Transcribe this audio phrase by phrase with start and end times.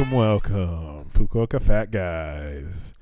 [0.00, 1.10] Welcome, welcome.
[1.12, 2.94] Fukuoka Fat Guys.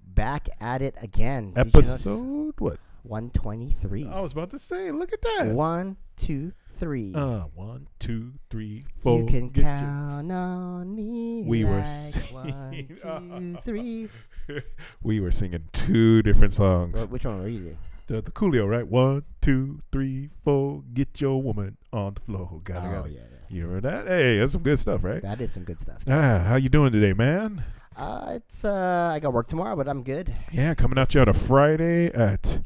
[0.00, 1.52] Back at it again.
[1.52, 1.80] Did you?
[1.80, 2.78] Episode what?
[3.02, 4.06] 123.
[4.06, 5.48] I was about to say, look at that.
[5.56, 7.12] One, two, three.
[7.12, 9.18] Uh, one, two, three, four.
[9.18, 11.42] you can get your- count on me.
[11.44, 14.08] We were singing- one, two, three.
[15.02, 17.02] we were singing two different songs.
[17.02, 17.78] Wh- Which one were you doing?
[18.06, 18.86] The, the Coolio, right?
[18.86, 20.84] One, two, three, four.
[20.94, 22.60] Get your woman on the floor.
[22.62, 23.12] Got it, oh, got it.
[23.14, 23.37] yeah, yeah.
[23.50, 24.06] You heard that?
[24.06, 25.22] Hey, that's some good stuff, right?
[25.22, 25.98] That is some good stuff.
[26.06, 27.64] Ah, how you doing today, man?
[27.96, 30.34] Uh, it's uh, I got work tomorrow, but I'm good.
[30.52, 32.60] Yeah, coming out you on a Friday at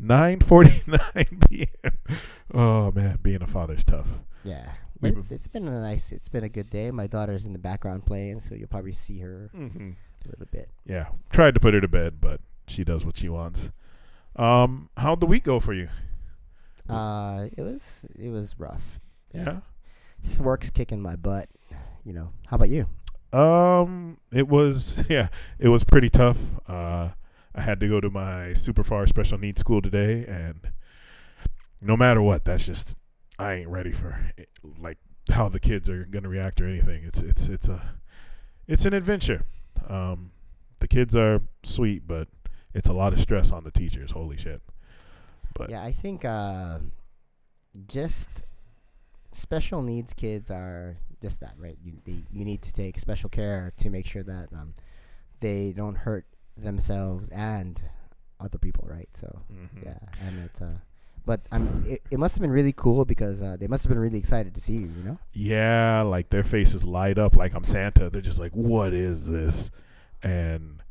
[0.00, 1.92] 9:49 p.m.
[2.52, 4.18] Oh man, being a father's tough.
[4.44, 4.68] Yeah,
[5.00, 6.90] but it's, it's been a nice, it's been a good day.
[6.90, 9.90] My daughter's in the background playing, so you'll probably see her Mm-hmm.
[10.24, 10.68] a little bit.
[10.84, 13.70] Yeah, tried to put her to bed, but she does what she wants.
[14.36, 15.88] Um, how'd the week go for you?
[16.88, 19.00] Uh, it was it was rough.
[19.34, 19.44] Yeah.
[19.44, 19.56] Just
[20.38, 21.48] work's kicking my butt.
[22.04, 22.32] You know.
[22.46, 22.86] How about you?
[23.32, 26.38] Um, it was yeah, it was pretty tough.
[26.68, 27.10] Uh,
[27.54, 30.72] I had to go to my super far special needs school today, and
[31.80, 32.96] no matter what, that's just
[33.38, 34.98] I ain't ready for it, like
[35.30, 37.04] how the kids are gonna react or anything.
[37.04, 37.98] It's it's it's a
[38.66, 39.44] it's an adventure.
[39.88, 40.30] Um,
[40.80, 42.28] the kids are sweet, but
[42.74, 44.12] it's a lot of stress on the teachers.
[44.12, 44.62] Holy shit!
[45.54, 46.78] But Yeah, I think uh,
[47.86, 48.45] just
[49.36, 51.78] special needs kids are just that, right?
[51.84, 54.74] You they, you need to take special care to make sure that um,
[55.40, 57.80] they don't hurt themselves and
[58.40, 59.08] other people, right?
[59.14, 59.84] So Mhm.
[59.84, 60.78] yeah, and it's uh,
[61.24, 63.98] but um, it, it must have been really cool because uh, they must have been
[63.98, 64.90] really excited to see you.
[64.96, 65.18] You know?
[65.32, 68.08] Yeah, like their faces light up like I'm Santa.
[68.10, 69.70] They're just like, "What is this?"
[70.22, 70.82] And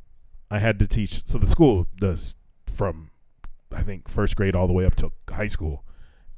[0.51, 1.25] I had to teach.
[1.27, 2.35] So the school does
[2.67, 3.11] from
[3.71, 5.83] I think first grade all the way up to high school,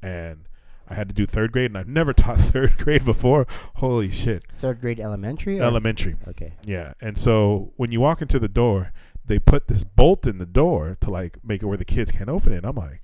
[0.01, 0.47] and
[0.89, 3.45] I had to do third grade, and I've never taught third grade before.
[3.75, 4.45] Holy shit!
[4.51, 5.59] Third grade elementary.
[5.59, 6.53] Elementary, Okay.
[6.65, 6.93] yeah.
[7.01, 8.91] And so when you walk into the door,
[9.25, 12.29] they put this bolt in the door to like make it where the kids can't
[12.29, 12.57] open it.
[12.57, 13.01] And I'm like,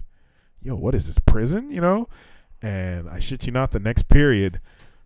[0.61, 2.07] "Yo, what is this prison?" You know?
[2.61, 4.61] And I shit you not, the next period,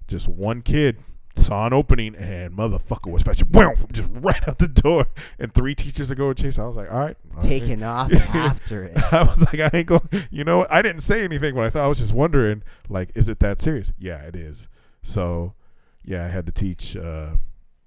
[0.08, 0.98] just one kid
[1.38, 5.08] saw an opening and motherfucker was fetching, wow, just right out the door.
[5.40, 6.60] And three teachers to go chase.
[6.60, 7.18] I was like, all right.
[7.30, 8.98] all right." Taking off after it.
[9.14, 10.66] I was like, I ain't going, you know.
[10.70, 13.62] I didn't say anything when I thought, I was just wondering, like, is it that
[13.62, 13.92] serious?
[13.98, 14.68] Yeah, it is.
[15.02, 15.54] So,
[16.04, 17.38] yeah, I had to teach uh,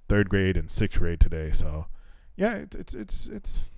[0.09, 1.51] third grade and sixth grade today.
[1.53, 1.87] So,
[2.37, 3.71] yeah, it's, it's, it's, it's,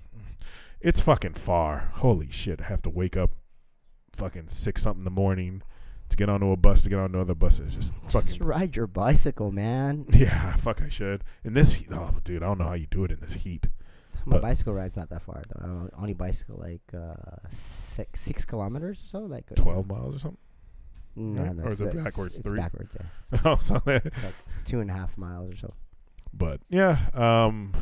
[0.81, 1.91] it's fucking far.
[1.95, 2.61] Holy shit.
[2.61, 3.31] I have to wake up
[4.13, 5.63] fucking six something in the morning
[6.13, 7.75] to get onto a bus to get onto other buses.
[7.75, 10.07] Just fucking Just ride your bicycle, man.
[10.13, 11.25] yeah, fuck, I should.
[11.45, 13.69] In this heat, oh, dude, I don't know how you do it in this heat.
[14.25, 15.91] My But- bicycle ride's not that far though.
[15.93, 17.15] I only bicycle like uh,
[17.51, 19.19] six six kilometers or so.
[19.21, 20.39] Like uh, 12 miles or something.
[21.17, 21.57] No, right?
[21.57, 22.59] no, Or it's, is it backwards It's three?
[22.59, 22.97] backwards.
[23.33, 24.35] Yeah, oh, so it's like
[24.65, 25.75] two and a half miles or so.
[26.33, 27.73] but yeah, um,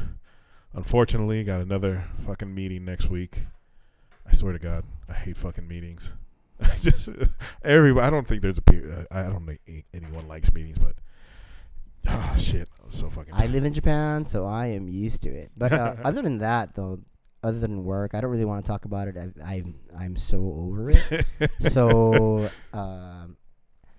[0.74, 3.42] unfortunately, got another fucking meeting next week.
[4.26, 6.12] I swear to God, I hate fucking meetings.
[6.62, 7.08] I just
[7.62, 8.06] everybody.
[8.06, 8.62] I don't think there's a.
[9.00, 10.94] uh, I don't think anyone likes meetings, but
[12.08, 13.34] oh shit, I'm so fucking.
[13.34, 15.50] I live in Japan, so I am used to it.
[15.56, 17.00] But uh, other than that, though,
[17.42, 19.16] other than work, I don't really want to talk about it.
[19.16, 19.64] I, I
[19.98, 21.26] I'm so over it.
[21.60, 23.36] so um,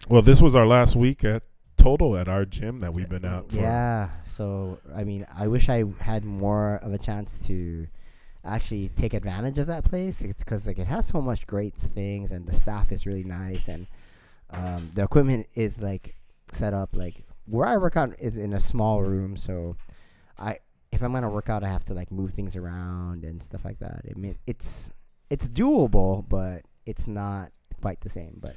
[0.10, 1.44] well, this was our last week at
[1.78, 3.52] total at our gym that we've been out.
[3.52, 3.58] For.
[3.58, 4.10] yeah.
[4.26, 7.88] So I mean, I wish I had more of a chance to
[8.44, 10.22] actually take advantage of that place.
[10.22, 13.68] It's because like it has so much great things, and the staff is really nice,
[13.68, 13.88] and
[14.50, 16.16] um, the equipment is like
[16.52, 19.76] set up like where I work out is in a small room, so
[20.38, 20.60] I
[20.92, 23.80] if I'm gonna work out, I have to like move things around and stuff like
[23.80, 24.02] that.
[24.10, 24.92] I mean, it's
[25.30, 27.52] it's doable, but it's not
[27.82, 28.38] quite the same.
[28.42, 28.56] But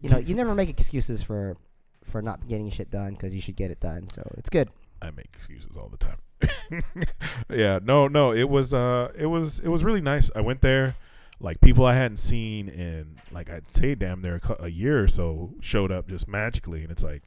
[0.00, 1.56] you know, you never make excuses for
[2.04, 4.08] for not getting shit done because you should get it done.
[4.08, 4.68] So it's good.
[5.02, 6.18] I make excuses all the time.
[7.50, 10.30] yeah, no, no, it was uh it was it was really nice.
[10.34, 10.94] I went there
[11.40, 15.08] like people I hadn't seen in like I'd say damn near a, a year or
[15.08, 17.24] so showed up just magically and it's like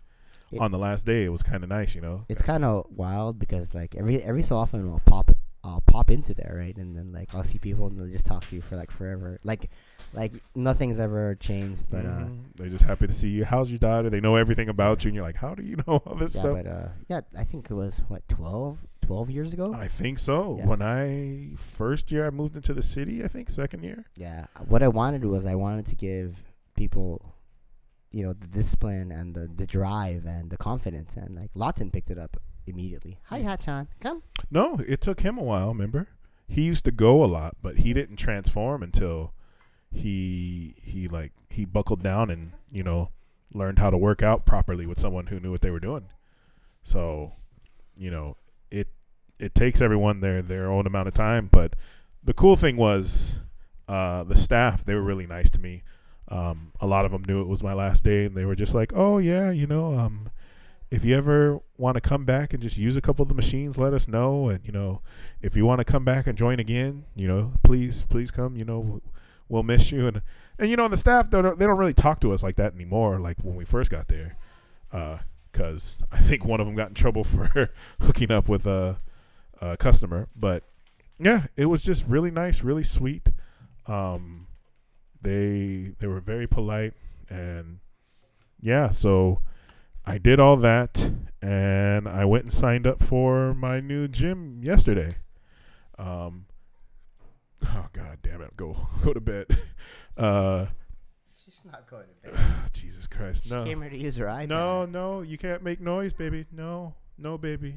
[0.52, 2.26] It- on the last day it was kind of nice, you know.
[2.30, 5.32] It's kind of wild because like every every so often it'll pop
[5.68, 8.46] I'll pop into there right, and then like I'll see people and they'll just talk
[8.48, 9.40] to you for like forever.
[9.44, 9.70] Like
[10.14, 12.10] like nothing's ever changed, but uh.
[12.10, 12.38] Mhm.
[12.56, 13.44] they're just happy to see you.
[13.46, 14.10] How's your daughter?
[14.10, 16.42] They know everything about you and you're like, "How do you know all this Yeah,
[16.42, 19.74] stuff?" but uh, yeah, I think it was what 12, 12 years ago.
[19.74, 20.56] I think so.
[20.60, 20.68] Yeah.
[20.68, 24.06] When I first year I moved into the city, I think second year.
[24.16, 26.44] Yeah, what I wanted was I wanted to give
[26.76, 27.34] people,
[28.12, 32.10] you know, the discipline and the the drive and the confidence, and like Lawton picked
[32.10, 32.38] it up
[32.68, 33.20] immediately.
[33.26, 34.24] Hi, Hachan, come.
[34.52, 35.70] No, it took him a while.
[35.70, 36.08] Remember,
[36.48, 39.34] he used to go a lot, but he didn't transform until
[39.92, 43.10] he he like he buckled down and you know
[43.54, 46.10] learned how to work out properly with someone who knew what they were doing.
[46.84, 47.34] So,
[47.96, 48.38] you know,
[48.72, 48.88] it
[49.40, 51.50] it takes everyone their their own amount of time.
[51.52, 51.76] But
[52.24, 53.40] the cool thing was,
[53.88, 55.84] uh, the staff they were really nice to me.
[56.30, 58.74] Um, a lot of them knew it was my last day, and they were just
[58.74, 60.30] like, "Oh yeah, you know, um,
[60.90, 63.78] if you ever want to come back and just use a couple of the machines,
[63.78, 64.50] let us know.
[64.50, 65.02] And you know,
[65.42, 68.56] if you want to come back and join again, you know, please, please come.
[68.56, 69.02] You know,
[69.50, 70.08] we'll miss you.
[70.08, 70.22] And
[70.58, 72.74] and you know, the staff they don't they don't really talk to us like that
[72.74, 73.20] anymore.
[73.20, 74.38] Like when we first got there,
[75.52, 79.00] because uh, I think one of them got in trouble for hooking up with a,
[79.62, 80.30] a, customer.
[80.36, 80.64] But
[81.20, 83.30] yeah, it was just really nice, really sweet.
[83.88, 84.48] Um,
[85.22, 86.94] they they were very polite
[87.30, 87.80] and
[88.62, 89.42] yeah, so
[90.10, 91.12] I did all that,
[91.42, 95.18] and I went and signed up for my new gym yesterday.
[96.00, 96.46] Um,
[97.66, 99.46] oh god damn it, go go to bed.
[100.18, 100.66] Uh,
[101.36, 102.42] She's not going to bed.
[102.74, 104.48] Jesus Christ, She no, came here to use her iPad.
[104.48, 106.46] no, no, you can't make noise, baby.
[106.52, 107.76] No, no, baby.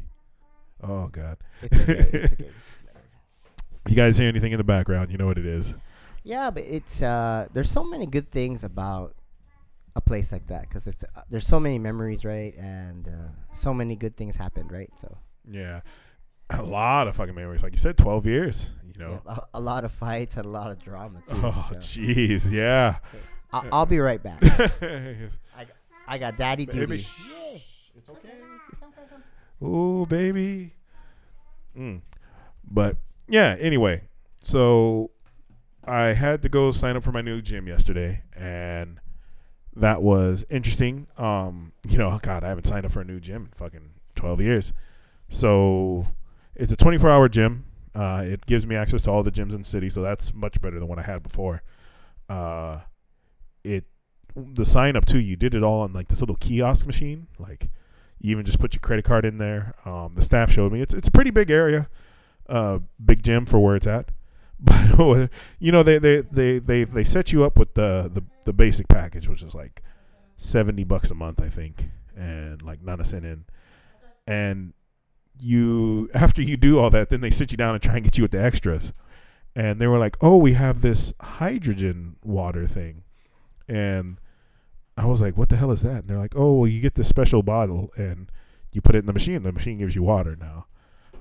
[0.83, 1.93] Oh god, It's okay.
[2.15, 2.44] It's okay.
[2.56, 5.11] Just let her- you guys hear anything in the background?
[5.11, 5.75] You know what it is.
[6.23, 9.12] Yeah, but it's uh, there's so many good things about
[9.97, 12.55] a place like that because it's uh, there's so many memories, right?
[12.57, 14.91] And uh, so many good things happened, right?
[14.97, 15.19] So
[15.51, 15.81] Yeah,
[16.51, 17.63] a lot of fucking memories.
[17.63, 18.71] Like you said, twelve years.
[18.87, 19.23] You know.
[19.27, 21.41] yeah, a, a lot of fights and a lot of drama too.
[21.43, 21.77] Oh so.
[21.77, 22.99] jeez, yeah.
[23.53, 24.43] I'll, I'll be right back.
[24.81, 25.39] Yes.
[26.07, 26.99] I got daddy Baby, duty.
[26.99, 27.61] shh.
[27.97, 28.31] It's okay.
[29.63, 30.75] Ooh, baby.
[31.79, 32.01] Mm.
[32.69, 32.97] But
[33.29, 34.09] yeah, anyway,
[34.43, 35.11] so
[35.85, 39.00] I had to go sign up for my new gym yesterday, and
[39.81, 41.06] that was interesting.
[41.19, 44.41] Um, you know, God, I haven't signed up for a new gym in fucking twelve
[44.41, 44.73] years.
[45.29, 46.06] So
[46.55, 47.65] it's a twenty-four hour gym.
[47.94, 50.61] Uh, it gives me access to all the gyms in the city, so that's much
[50.61, 51.62] better than what I had before.
[52.29, 52.81] Uh,
[53.65, 53.85] it
[54.37, 55.19] the sign up too.
[55.19, 57.26] You did it all on like this little kiosk machine.
[57.38, 57.69] Like
[58.21, 59.75] you even just put your credit card in there.
[59.85, 61.88] Um, the staff showed me it's it's a pretty big area,
[62.49, 64.11] uh, big gym for where it's at.
[64.97, 68.53] But you know they they, they, they they set you up with the, the the
[68.53, 69.83] basic package, which is like
[70.37, 73.45] seventy bucks a month, I think, and like not a cent in.
[74.27, 74.75] And
[75.39, 78.19] you after you do all that, then they sit you down and try and get
[78.19, 78.93] you with the extras.
[79.57, 83.03] And they were like, "Oh, we have this hydrogen water thing,"
[83.67, 84.19] and
[84.97, 86.95] I was like, "What the hell is that?" And they're like, "Oh, well, you get
[86.95, 88.31] this special bottle and
[88.73, 89.43] you put it in the machine.
[89.43, 90.67] The machine gives you water now."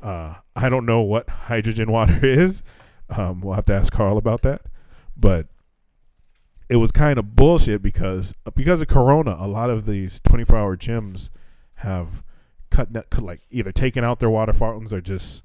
[0.04, 2.62] Uh, I don't know what hydrogen water is.
[3.10, 4.62] Um, we'll have to ask Carl about that.
[5.18, 5.48] But
[6.70, 10.78] it was kind of bullshit because because of Corona, a lot of these 24 hour
[10.78, 11.30] gyms
[11.76, 12.24] have
[12.70, 15.44] cut, cut like either taken out their water fountains or just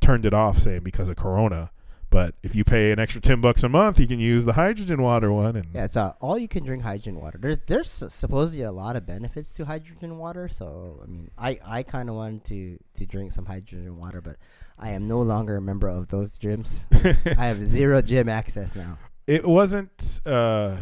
[0.00, 1.70] turned it off, saying because of Corona.
[2.14, 5.02] But if you pay an extra ten bucks a month, you can use the hydrogen
[5.02, 5.56] water one.
[5.56, 7.38] And Yeah, it's uh, all you can drink hydrogen water.
[7.42, 10.46] There's there's supposedly a lot of benefits to hydrogen water.
[10.46, 14.36] So I mean, I, I kind of wanted to to drink some hydrogen water, but
[14.78, 16.84] I am no longer a member of those gyms.
[17.36, 18.98] I have zero gym access now.
[19.26, 20.76] it wasn't uh,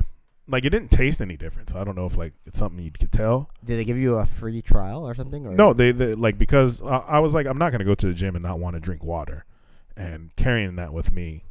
[0.46, 1.70] like it didn't taste any different.
[1.70, 3.49] So I don't know if like it's something you could tell.
[3.64, 5.46] Did they give you a free trial or something?
[5.46, 8.07] Or No, they, they like because I, I was like I'm not gonna go to
[8.09, 9.47] the gym and not want to drink water,
[9.96, 11.44] and carrying that with me.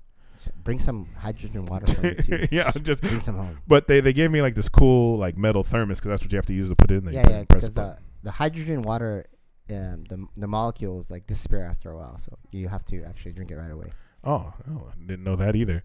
[0.63, 2.47] Bring some hydrogen water for me too.
[2.51, 3.59] yeah, I'm just bring some home.
[3.67, 6.37] But they, they gave me like this cool like metal thermos because that's what you
[6.37, 7.13] have to use to put it in there.
[7.13, 9.25] Yeah, yeah, because the the the hydrogen water,
[9.69, 13.51] um, the the molecules like disappear after a while, so you have to actually drink
[13.51, 13.91] it right away.
[14.23, 15.83] Oh, oh, I didn't know that either.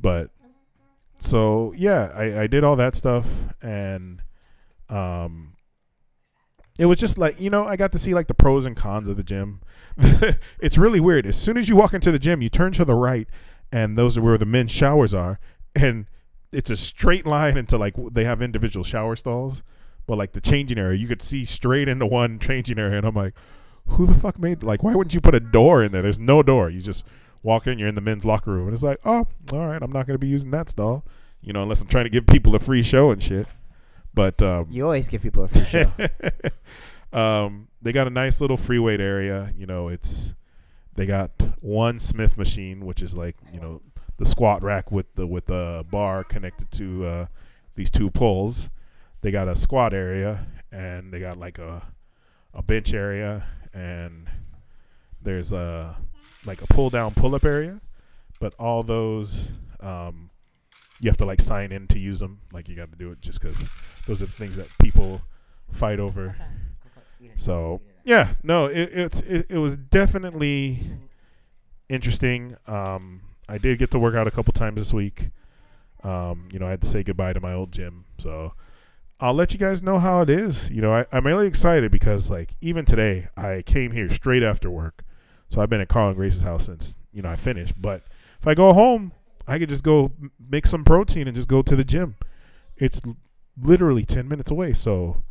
[0.00, 0.30] But
[1.18, 3.28] so yeah, I, I did all that stuff
[3.62, 4.22] and
[4.88, 5.53] um
[6.78, 9.08] it was just like you know I got to see like the pros and cons
[9.08, 9.60] of the gym.
[10.58, 11.26] it's really weird.
[11.26, 13.28] As soon as you walk into the gym, you turn to the right,
[13.70, 15.38] and those are where the men's showers are,
[15.76, 16.06] and
[16.52, 19.62] it's a straight line into like they have individual shower stalls,
[20.06, 23.14] but like the changing area, you could see straight into one changing area, and I'm
[23.14, 23.34] like,
[23.88, 26.02] who the fuck made like why wouldn't you put a door in there?
[26.02, 26.70] There's no door.
[26.70, 27.04] You just
[27.42, 29.92] walk in, you're in the men's locker room, and it's like, oh, all right, I'm
[29.92, 31.04] not gonna be using that stall,
[31.40, 33.46] you know, unless I'm trying to give people a free show and shit.
[34.14, 35.90] But um, You always give people a free show.
[37.12, 39.52] um, they got a nice little free weight area.
[39.56, 40.34] You know, it's
[40.94, 41.30] they got
[41.60, 43.82] one Smith machine, which is like you know
[44.18, 47.26] the squat rack with the with the bar connected to uh,
[47.74, 48.70] these two poles.
[49.22, 51.82] They got a squat area, and they got like a
[52.52, 54.28] a bench area, and
[55.20, 55.96] there's a
[56.46, 57.80] like a pull down pull up area.
[58.40, 60.23] But all those, um,
[61.00, 62.40] you have to like sign in to use them.
[62.52, 63.68] Like you got to do it just because
[64.06, 65.22] those are the things that people
[65.72, 66.36] fight over.
[67.36, 70.80] So yeah, no, it it it, it was definitely
[71.88, 72.56] interesting.
[72.66, 75.30] Um, I did get to work out a couple times this week.
[76.02, 78.52] Um, you know, I had to say goodbye to my old gym, so
[79.20, 80.70] I'll let you guys know how it is.
[80.70, 84.70] You know, I, I'm really excited because like even today I came here straight after
[84.70, 85.02] work.
[85.48, 87.80] So I've been at Carl and Grace's house since, you know, I finished.
[87.80, 88.02] But
[88.40, 89.12] if I go home,
[89.46, 92.16] I could just go make some protein and just go to the gym.
[92.76, 93.02] It's
[93.60, 94.72] literally 10 minutes away.
[94.72, 95.22] So,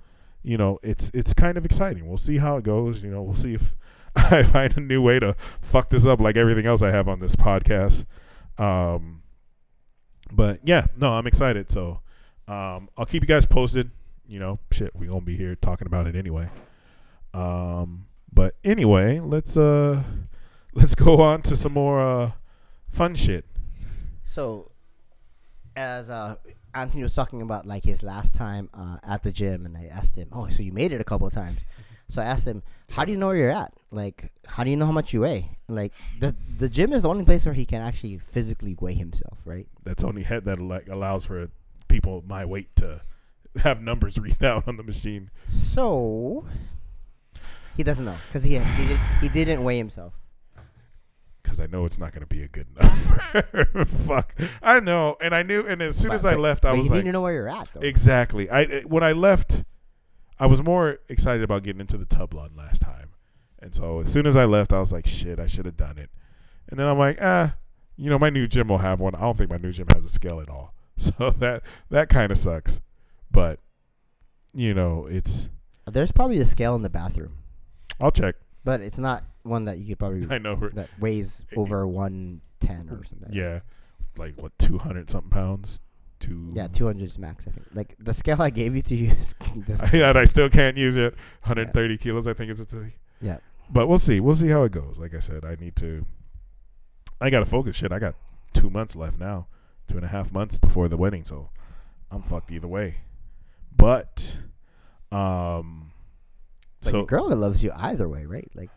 [0.43, 2.08] you know, it's it's kind of exciting.
[2.08, 3.03] We'll see how it goes.
[3.03, 3.75] You know, we'll see if
[4.15, 7.20] I find a new way to fuck this up like everything else I have on
[7.20, 8.05] this podcast.
[8.58, 9.24] Um,
[10.32, 11.70] but yeah, no, I'm excited.
[11.70, 12.01] So
[12.48, 13.91] um, I'll keep you guys posted.
[14.27, 16.50] You know, shit, we gonna be here talking about it anyway.
[17.34, 20.03] Um, but anyway, let's uh,
[20.74, 22.32] let's go on to some more uh,
[22.89, 23.46] fun shit.
[24.34, 24.72] So,
[25.75, 26.38] as uh,
[26.74, 30.16] Anthony was talking about like his last time uh, at the gym, and I asked
[30.16, 31.60] him, "Oh, so you made it a couple of times?"
[32.08, 33.74] So I asked him, "How do you know where you're at?
[33.92, 35.52] Like, how do you know how much you weigh?
[35.68, 39.38] Like, the the gym is the only place where he can actually physically weigh himself,
[39.46, 39.68] right?
[39.84, 41.50] That's only head that like allows for
[41.88, 43.02] people my weight to
[43.63, 45.30] have numbers read out on the machine.
[45.52, 46.48] So
[47.78, 50.13] he doesn't know because he he, did, he didn't weigh himself.
[51.54, 53.86] Because I know it's not going to be a good number.
[53.86, 56.72] Fuck, I know, and I knew, and as soon But- as I but- left, I
[56.74, 57.82] was you like, "You need to know where you're at, though.
[57.82, 58.50] exactly.
[58.50, 59.64] I when I left,
[60.40, 63.10] I was more excited about getting into the tub run last time,
[63.60, 65.98] and so as soon as I left, I was like, shit, I should have done
[66.00, 66.10] it.
[66.70, 67.56] And then I'm like, ah,
[67.98, 69.14] you know, my new gym will have one.
[69.16, 72.32] I don't think my new gym has a scale at all, so that that kind
[72.32, 72.80] of sucks.
[73.30, 73.60] But
[74.56, 75.50] you know, it's
[75.86, 77.38] There's probably a scale in the bathroom,
[78.02, 78.36] I'll check.
[78.64, 80.56] but it's not one that you could probably I know.
[80.74, 83.32] that weighs over one ten or something.
[83.32, 83.60] Yeah,
[84.18, 85.80] like what two hundred something pounds.
[86.20, 86.50] Two.
[86.54, 87.68] Yeah, 200 is max, I think.
[87.74, 89.36] Like the scale I gave you to use.
[89.92, 91.16] and I still can't use it.
[91.44, 93.40] 130 kilos, I think it's a yeah.
[93.70, 94.22] But we'll see.
[94.22, 95.00] We'll see how it goes.
[95.00, 96.06] Like I said, I need to.
[97.20, 97.76] I got to focus.
[97.76, 98.16] Shit, I got
[98.54, 99.48] two months left now,
[99.90, 101.50] two and a half months before the wedding, so
[102.10, 103.02] I'm fucked either way.
[103.76, 104.38] But,
[105.12, 105.92] um,
[106.82, 108.50] But so your girl loves you either way, right?
[108.56, 108.70] Like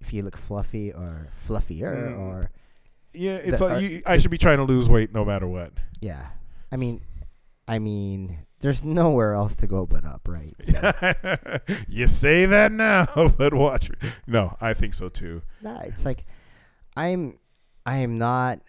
[0.00, 2.18] if you look fluffy or fluffier Mm.
[2.18, 2.50] or
[3.12, 5.72] yeah, it's the- like you, I should be trying to lose weight no matter what.
[6.00, 6.28] yeah.
[6.70, 7.00] I mean,
[7.66, 10.54] I mean, there's nowhere else to go but up, right?
[10.62, 10.92] So,
[11.88, 13.06] you say that now,
[13.38, 13.88] but watch.
[13.90, 13.96] me.
[14.26, 15.42] No, I think so too.
[15.62, 16.26] nah, it's like
[16.96, 17.38] I'm
[17.86, 18.60] I am not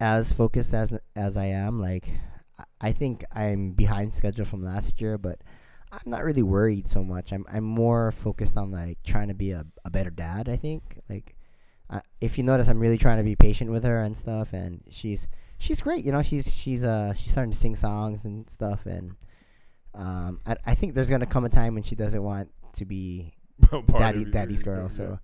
[0.00, 1.80] as focused as as I am.
[1.80, 2.08] Like
[2.58, 5.40] I- I think I'm behind schedule from last year, but
[5.92, 7.32] I'm not really worried so much.
[7.32, 10.48] I'm I'm more focused on like trying to be a, a better dad.
[10.48, 11.34] I think like
[11.90, 14.82] uh, if you notice, I'm really trying to be patient with her and stuff, and
[14.90, 15.28] she's
[15.58, 16.04] she's great.
[16.04, 19.16] You know, she's she's uh she's starting to sing songs and stuff, and
[19.94, 23.32] um I I think there's gonna come a time when she doesn't want to be
[23.98, 24.88] daddy daddy's girl.
[24.88, 25.18] So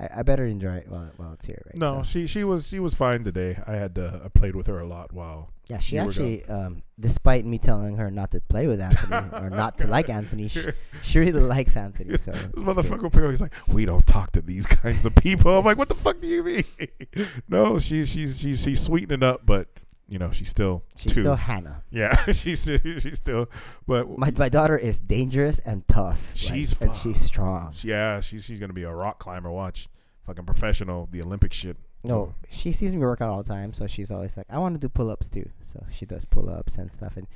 [0.00, 1.62] I, I better enjoy it while while it's here.
[1.66, 1.76] Right?
[1.76, 3.58] No, So, she she was she was fine today.
[3.66, 7.44] I had to I played with her a lot while yeah, she actually um despite
[7.44, 10.62] me telling her not to play with Anthony or not to like Anthony, she,
[11.02, 12.16] she really likes Anthony.
[12.18, 12.64] So this it's good.
[12.64, 15.58] motherfucker Pickle, he's like, we don't talk to these kinds of people.
[15.58, 16.64] I'm like, what the fuck do you mean?
[17.48, 19.68] no, she's she's she's she's sweetening up, but
[20.10, 21.22] you know she's still she's two.
[21.22, 21.82] still Hanna.
[21.90, 23.48] yeah, she's she's still,
[23.86, 26.30] but My my daughter is dangerous and tough.
[26.32, 27.72] like, She's and she's strong.
[27.82, 29.50] yeah, she's she's gonna be a rock climber.
[29.50, 29.88] Watch,
[30.26, 31.78] fucking professional, the Olympic shit.
[32.02, 34.74] No, she sees me work out all the time, so she's always like, I want
[34.74, 35.48] to do pull ups too.
[35.62, 37.26] So she does pull ups and stuff, and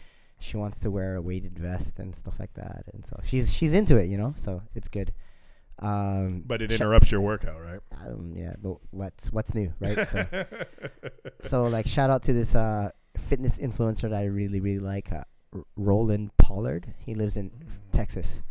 [0.40, 2.84] she wants to wear a weighted vest and stuff like that.
[2.92, 4.34] And so she's she's into it, you know.
[4.36, 5.12] So it's good.
[5.84, 7.80] Um, But it sh- interrupts your workout, right?
[8.06, 10.08] um, yeah, but what's what's new, right?
[10.08, 10.26] So,
[11.42, 15.24] so like, shout out to this uh fitness influencer that I really really like, uh,
[15.54, 16.94] R- Roland Pollard.
[16.98, 17.50] He lives in
[17.92, 18.42] Texas.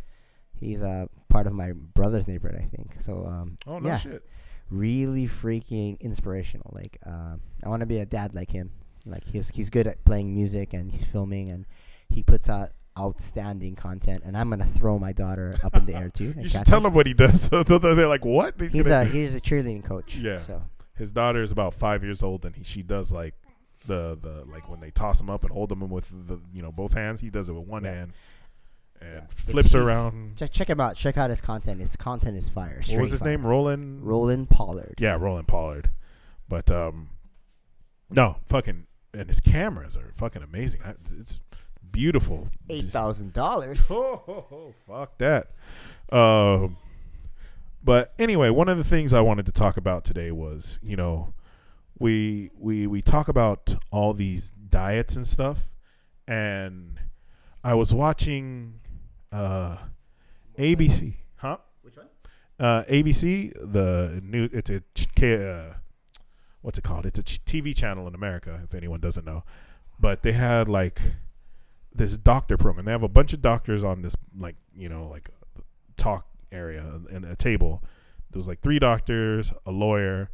[0.54, 2.96] He's uh part of my brother's neighborhood, I think.
[3.00, 4.22] So um, oh no yeah, shit.
[4.70, 6.70] really freaking inspirational.
[6.72, 8.70] Like, um, I want to be a dad like him.
[9.06, 11.66] Like, he's he's good at playing music and he's filming and
[12.08, 14.22] he puts out outstanding content.
[14.24, 16.34] And I'm gonna throw my daughter up in the air too.
[16.38, 16.84] You should tell her.
[16.84, 17.42] them what he does.
[17.52, 18.54] So they're like, what?
[18.60, 20.16] He's gonna- a he's a cheerleading coach.
[20.16, 20.38] Yeah.
[20.40, 20.62] So
[20.96, 23.34] his daughter is about five years old, and he, she does like
[23.86, 26.72] the the like when they toss him up and hold him with the you know
[26.72, 27.20] both hands.
[27.20, 27.92] He does it with one Yeah.
[27.94, 28.12] hand
[29.00, 29.20] and Yeah.
[29.28, 30.36] flips It's- her around.
[30.36, 30.94] just check him out.
[30.96, 31.80] Check out his content.
[31.80, 32.80] His content is fire.
[32.88, 33.30] What was his fire.
[33.30, 33.44] name?
[33.46, 34.02] Roland.
[34.04, 34.94] Roland Pollard.
[34.98, 35.90] Yeah, Roland Pollard.
[36.48, 37.08] But um,
[38.10, 40.80] no, fucking, and his cameras are fucking amazing.
[40.84, 41.40] I, it's
[41.94, 42.48] beautiful.
[42.68, 43.88] Eight thousand dollars.
[43.90, 45.46] Oh, oh, oh, fuck that.
[46.10, 46.76] Um,
[47.82, 51.32] but anyway, one of the things I wanted to talk about today was, you know,
[51.98, 55.70] we we we talk about all these diets and stuff,
[56.26, 56.98] and
[57.62, 58.80] I was watching
[59.30, 59.78] uh,
[60.58, 61.58] ABC, huh?
[61.82, 62.08] Which one?
[62.58, 64.82] Uh, ABC, the new it's a
[65.22, 65.74] uh,
[66.60, 67.06] what's it called?
[67.06, 68.60] It's a TV channel in America.
[68.64, 69.44] If anyone doesn't know,
[70.00, 71.00] but they had like
[71.94, 72.84] this doctor program.
[72.86, 75.30] They have a bunch of doctors on this like you know like
[75.96, 77.82] talk area and a table.
[78.30, 80.30] There was like three doctors, a lawyer,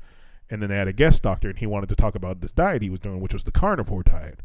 [0.49, 2.83] and then they had a guest doctor, and he wanted to talk about this diet
[2.83, 4.41] he was doing, which was the carnivore diet.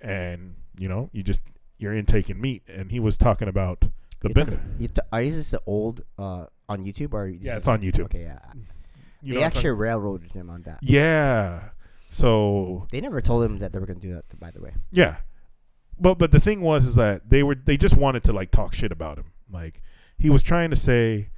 [0.00, 1.40] And you know, you just
[1.78, 3.84] you're intaking meat, and he was talking about
[4.20, 4.58] the benefit.
[4.80, 8.04] talk- t- are you just the old uh, on YouTube or Yeah, it's on YouTube.
[8.06, 8.38] Okay, yeah.
[9.22, 10.78] You they know what I'm actually railroaded him on that.
[10.82, 11.70] yeah.
[12.10, 14.24] So They never told him that they were gonna do that.
[14.40, 15.16] By the way, Yeah.
[16.00, 18.74] But but the thing was is that they were they just wanted to like talk
[18.74, 19.32] shit about him.
[19.50, 19.82] Like
[20.16, 21.30] he was trying to say,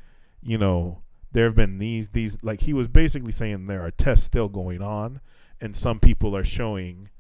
[0.43, 1.02] you know,
[1.33, 4.83] there have been these these like he was basically saying there are tests still going
[4.83, 5.21] on
[5.61, 7.11] and some people are showing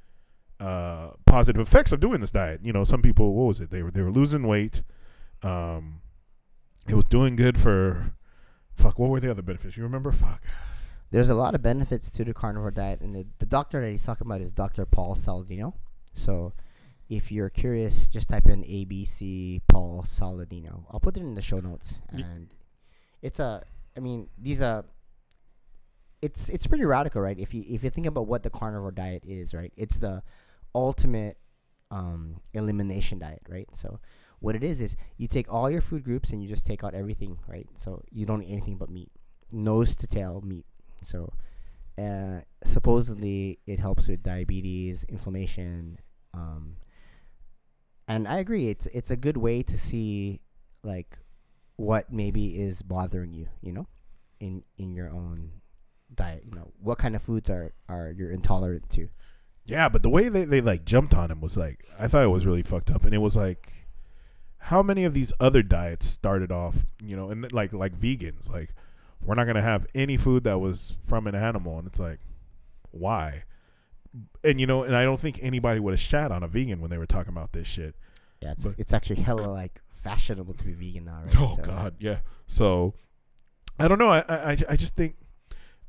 [0.58, 2.60] uh positive effects of doing this diet.
[2.62, 3.70] You know, some people what was it?
[3.70, 4.82] They were they were losing weight.
[5.42, 6.00] Um
[6.88, 8.14] it was doing good for
[8.74, 9.76] fuck, what were the other benefits?
[9.76, 10.10] You remember?
[10.12, 10.42] Fuck.
[11.10, 14.04] there's a lot of benefits to the carnivore diet, and the, the doctor that he's
[14.04, 14.86] talking about is Dr.
[14.86, 15.74] Paul Saladino.
[16.14, 16.52] So,
[17.10, 20.84] if you're curious, just type in ABC Paul Saladino.
[20.90, 22.48] I'll put it in the show notes, and
[23.20, 23.62] it's a.
[23.96, 24.84] I mean, these are.
[26.22, 27.38] It's it's pretty radical, right?
[27.38, 29.72] If you if you think about what the carnivore diet is, right?
[29.76, 30.22] It's the
[30.72, 31.36] ultimate
[31.90, 33.68] um, elimination diet, right?
[33.72, 33.98] So
[34.38, 36.94] what it is is you take all your food groups and you just take out
[36.94, 37.66] everything, right?
[37.74, 39.10] So you don't eat anything but meat,
[39.50, 40.64] nose to tail meat.
[41.02, 41.32] So
[41.98, 45.98] uh, supposedly it helps with diabetes, inflammation,
[46.32, 46.76] um,
[48.10, 48.66] and I agree.
[48.66, 50.40] It's it's a good way to see
[50.82, 51.16] like
[51.76, 53.86] what maybe is bothering you, you know,
[54.40, 55.52] in in your own
[56.12, 56.42] diet.
[56.44, 59.10] You know, what kind of foods are are you're intolerant to.
[59.64, 62.30] Yeah, but the way they, they like jumped on him was like I thought it
[62.30, 63.72] was really fucked up, and it was like
[64.58, 68.70] how many of these other diets started off, you know, and like like vegans, like
[69.22, 72.18] we're not gonna have any food that was from an animal, and it's like
[72.90, 73.44] why?
[74.44, 76.90] And you know, and I don't think anybody would have shat on a vegan when
[76.90, 77.94] they were talking about this shit.
[78.40, 81.34] Yeah, it's But- it's actually hella like fashionable to be vegan now, right?
[81.38, 82.18] Oh So- God, yeah.
[82.46, 82.94] So
[83.78, 84.08] I don't know.
[84.10, 85.16] I, I I just think,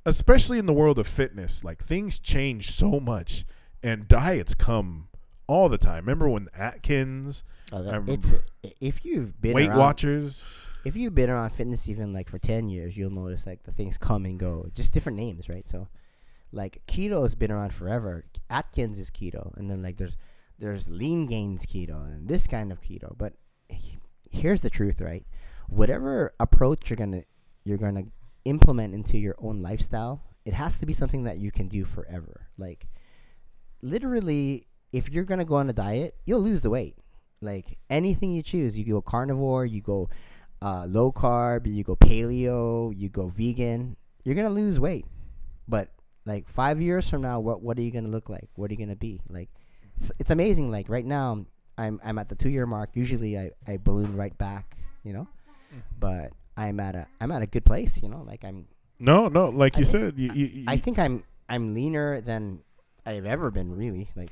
[0.06, 3.46] especially in the world of fitness, like things change so much,
[3.84, 5.08] and diets come
[5.48, 6.04] all the time.
[6.06, 8.34] Remember when Atkins, Oh, that- it's
[8.80, 10.44] if you've been Weight around, Watchers?
[10.86, 13.98] if you've been around fitness even like for 10 years you'll notice like the things
[14.00, 15.88] come and go just different names right so
[16.52, 18.26] like keto has been around forever.
[18.50, 20.18] Atkins is keto and then like there's
[20.60, 23.18] there's lean gains keto and this kind of keto.
[23.18, 23.34] But
[23.70, 25.26] he- here's the truth right?
[25.68, 27.24] Whatever approach you're gonna
[27.64, 28.04] you're gonna
[28.46, 32.48] implement into your own lifestyle it has to be something that you can do forever.
[32.58, 32.88] Like
[33.82, 36.96] literally if you're gonna go on a diet you'll lose the weight.
[37.42, 40.10] Like anything you choose you go carnivore you go
[40.62, 45.06] uh, low carb, you go paleo, you go vegan, you're gonna lose weight.
[45.68, 45.90] But
[46.26, 48.50] like five years from now, what what are you gonna look like?
[48.56, 49.50] What are you gonna be like?
[49.98, 50.72] It's, it's amazing.
[50.72, 51.46] Like right now,
[51.78, 52.92] I'm I'm at the two year mark.
[52.94, 55.28] Usually, I, I balloon right back, you know.
[55.70, 55.80] Mm-hmm.
[56.00, 58.24] But I'm at a I'm at a good place, you know.
[58.26, 58.68] Like I'm
[59.00, 59.50] No, no.
[59.50, 62.60] Like I you said, you, you, you, I think I'm I'm leaner than
[63.06, 63.76] I've ever been.
[63.76, 64.32] Really, like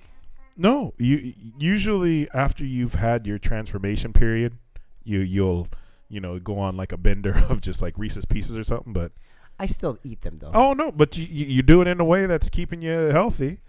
[0.58, 0.94] no.
[0.98, 4.58] You usually after you've had your transformation period,
[5.04, 5.68] you you'll
[6.08, 8.94] you know go on like a bender of just like Reese's Pieces or something.
[8.94, 9.12] But
[9.60, 10.52] I still eat them though.
[10.54, 13.60] Oh no, but you you do it in a way that's keeping you healthy.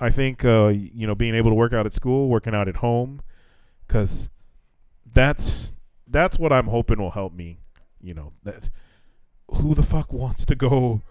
[0.00, 2.76] I think uh, you know being able to work out at school, working out at
[2.76, 3.20] home,
[3.86, 4.30] because
[5.12, 5.74] that's
[6.06, 7.58] that's what I'm hoping will help me.
[8.00, 8.70] You know that
[9.48, 11.02] who the fuck wants to go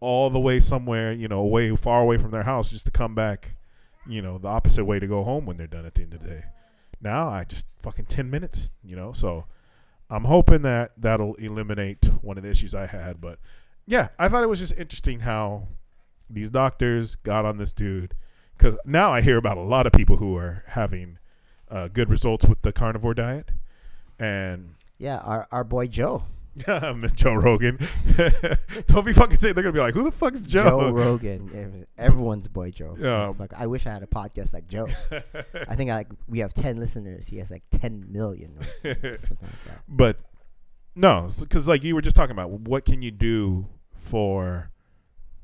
[0.00, 3.14] all the way somewhere you know away far away from their house just to come
[3.14, 3.54] back,
[4.06, 6.22] you know the opposite way to go home when they're done at the end of
[6.22, 6.44] the day.
[7.00, 9.12] Now I just fucking ten minutes, you know.
[9.12, 9.44] So
[10.08, 13.38] I'm hoping that that'll eliminate one of the issues I had, but
[13.86, 15.68] yeah, I thought it was just interesting how
[16.30, 18.14] these doctors got on this dude
[18.56, 21.18] because now I hear about a lot of people who are having
[21.70, 23.50] uh, good results with the carnivore diet,
[24.18, 26.24] and Yeah, our our boy Joe.
[26.68, 27.78] Yeah, Miss Joe Rogan.
[28.86, 30.64] Don't be fucking saying they're gonna be like, who the fuck's Joe?
[30.64, 32.94] Joe Rogan, everyone's boy Joe.
[32.98, 33.32] Yeah.
[33.32, 34.86] Fuck, I wish I had a podcast like Joe.
[35.66, 37.26] I think I like we have ten listeners.
[37.28, 39.80] He has like ten million, like that.
[39.88, 40.18] but
[40.94, 44.70] no, because like you were just talking about, what can you do for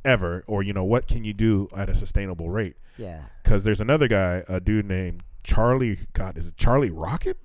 [0.04, 2.76] ever, or you know, what can you do at a sustainable rate?
[2.96, 6.00] Yeah, because there's another guy, a dude named Charlie.
[6.12, 7.38] God, is it Charlie Rocket?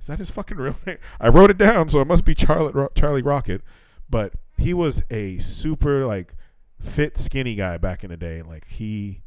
[0.00, 0.98] Is that his fucking real name?
[1.20, 3.62] I wrote it down, so it must be Charlie Ro- Charlie Rocket.
[4.08, 6.34] But he was a super like
[6.80, 8.42] fit, skinny guy back in the day.
[8.42, 9.22] Like he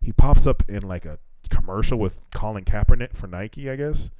[0.00, 1.18] he pops up in like a
[1.50, 4.10] commercial with Colin Kaepernick for Nike, I guess.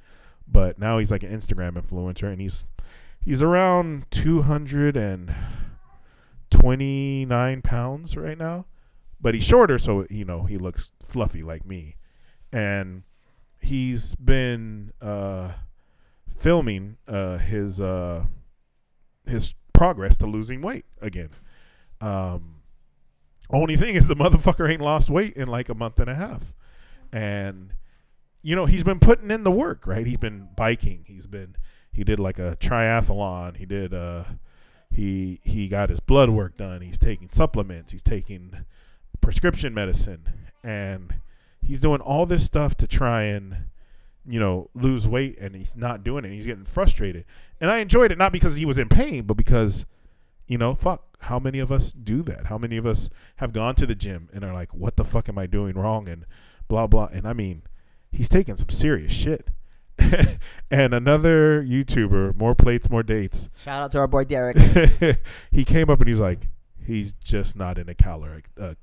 [0.47, 2.65] But now he's like an Instagram influencer, and he's
[3.25, 5.33] he's around two hundred and
[6.49, 8.65] twenty nine pounds right now
[9.25, 11.95] but he's shorter, so you know he looks fluffy like me.
[12.53, 13.01] And
[13.59, 15.53] he's been uh,
[16.37, 18.25] filming uh, his uh,
[19.25, 21.29] his progress to losing weight again.
[21.99, 22.57] Um,
[23.49, 26.53] only thing is the motherfucker ain't lost weight in like a month and a half,
[27.11, 27.73] and
[28.43, 30.05] you know he's been putting in the work, right?
[30.05, 31.03] He's been biking.
[31.07, 31.55] He's been
[31.95, 33.57] he did like a triathlon.
[33.57, 34.25] He did uh
[34.91, 36.81] he he got his blood work done.
[36.81, 37.91] He's taking supplements.
[37.91, 38.65] He's taking
[39.21, 41.15] prescription medicine, and
[41.61, 43.65] he's doing all this stuff to try and
[44.25, 46.31] you know lose weight, and he's not doing it.
[46.31, 47.25] He's getting frustrated,
[47.59, 49.85] and I enjoyed it not because he was in pain, but because
[50.47, 52.45] you know, fuck, how many of us do that?
[52.47, 55.27] How many of us have gone to the gym and are like, what the fuck
[55.27, 56.07] am I doing wrong?
[56.07, 56.25] And
[56.67, 57.09] blah, blah.
[57.11, 57.63] And I mean,
[58.11, 59.49] he's taking some serious shit.
[60.71, 63.49] and another YouTuber, more plates, more dates.
[63.57, 64.57] Shout out to our boy Derek.
[65.51, 66.49] he came up and he's like,
[66.85, 68.73] he's just not in a caloric, uh,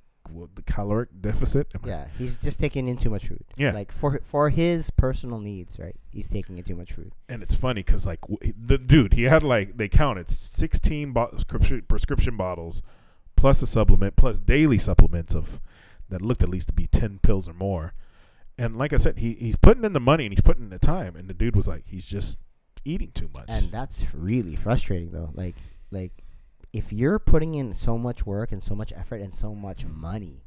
[0.67, 1.73] caloric deficit.
[1.75, 3.45] Am I- yeah, he's just taking in too much food.
[3.57, 3.73] Yeah.
[3.73, 5.97] like for for his personal needs, right?
[6.11, 7.13] He's taking in too much food.
[7.29, 11.27] and it's funny because like w- the dude, he had like they counted sixteen bo-
[11.27, 12.83] prescription prescription bottles,
[13.37, 15.61] plus a supplement, plus daily supplements of
[16.09, 17.93] that looked at least to be ten pills or more.
[18.59, 20.79] And like I said, he he's putting in the money and he's putting in the
[20.79, 22.39] time, and the dude was like, he's just
[22.85, 23.47] eating too much.
[23.49, 25.31] And that's really frustrating though.
[25.35, 25.55] Like
[25.91, 26.13] like
[26.73, 30.45] if you're putting in so much work and so much effort and so much money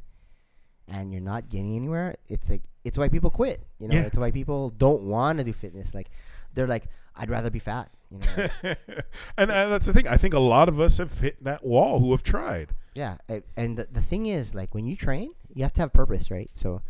[0.87, 3.65] and you're not getting anywhere, it's like it's why people quit.
[3.79, 4.01] You know, Yeah.
[4.03, 5.93] it's why people don't want to do fitness.
[5.95, 6.09] Like
[6.53, 7.89] they're like, I'd rather be fat.
[8.11, 8.77] You know, like,
[9.37, 10.07] and uh, that's the thing.
[10.07, 12.75] I think a lot of us have hit that wall who have tried.
[12.93, 13.17] Yeah,
[13.57, 16.49] and the, the thing is, like, when you train, you have to have purpose, right?
[16.53, 16.81] So,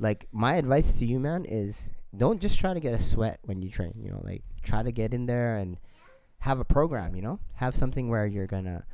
[0.00, 1.86] like, my advice to you, man, is
[2.16, 3.92] don't just try to get a sweat when you train.
[4.02, 5.78] You know, like, try to get in there and
[6.40, 7.14] have a program.
[7.14, 8.84] You know, have something where you're gonna,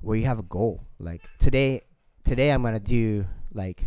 [0.00, 0.86] where you have a goal.
[0.98, 1.82] Like today,
[2.24, 3.82] today I'm gonna do like,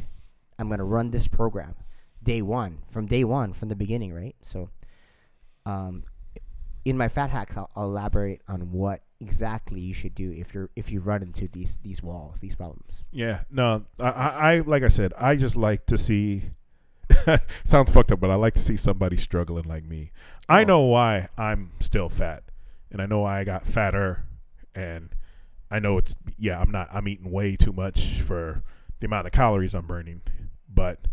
[0.60, 1.76] I'm gonna run this program,
[2.22, 4.36] day one, from day one, from the beginning, right?
[4.42, 4.70] So,
[5.66, 6.04] um,
[6.84, 10.70] in my fat hacks, I'll, I'll elaborate on what exactly you should do if you're
[10.76, 13.02] if you run into these these walls, these problems.
[13.12, 16.52] Yeah, no, I, I, I like I said, I just like to see.
[17.64, 20.12] sounds fucked up, but I like to see somebody struggling like me.
[20.50, 20.66] I Oh.
[20.66, 22.44] know why I'm still fat,
[22.92, 24.26] and I know why I got fatter,
[24.74, 25.10] and
[25.72, 26.88] I know it's yeah, I'm not.
[26.94, 28.64] I'm eating way too much for
[29.00, 30.22] the amount of calories I'm burning,
[30.70, 31.08] but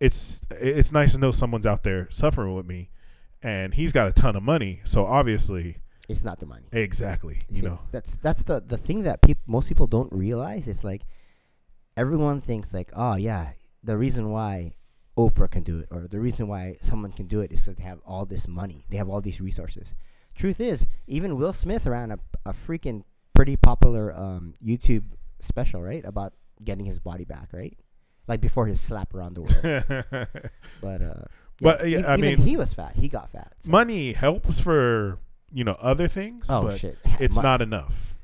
[0.00, 2.90] it's it's nice to know someone's out there suffering with me,
[3.42, 5.78] and he's got a ton of money, so obviously,
[6.08, 6.66] It's not the money.
[6.72, 10.68] exactly, you See, know, that's that's the the thing that peop- most people don't realize.
[10.68, 11.02] It's like
[11.96, 13.50] everyone thinks like, oh yeah,
[13.82, 14.74] the reason why
[15.18, 17.82] Oprah can do it, or the reason why someone can do it is because they
[17.82, 19.92] have all this money, they have all these resources.
[20.34, 23.02] Truth is, even Will Smith ran a a freaking
[23.34, 25.04] pretty popular um, YouTube
[25.40, 27.76] special, right, about getting his body back, right,
[28.28, 29.62] like before his slap around the world.
[30.80, 31.24] but uh,
[31.60, 32.94] But, yeah, e- I mean- he was fat.
[32.94, 33.52] He got fat.
[33.58, 35.18] so- money helps for
[35.52, 36.96] you know other things, Oh but shit!
[37.18, 38.14] it's not enough.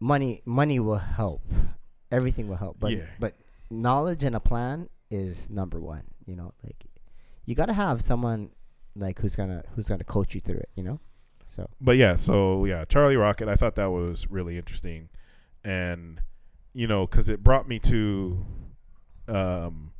[0.00, 1.42] money money will help
[2.10, 3.04] everything will help but Yeah.
[3.18, 3.34] but
[3.68, 6.84] knowledge and a plan is number one you know like
[7.44, 8.50] you got to have someone
[8.94, 11.00] like who's gonna who's gonna coach you through it you know
[11.48, 13.48] so But yeah, so yeah, Charlie Rocket.
[13.48, 15.08] I thought that was really interesting,
[15.64, 16.20] and
[16.74, 18.46] you know, because it brought me to,
[19.26, 19.92] um,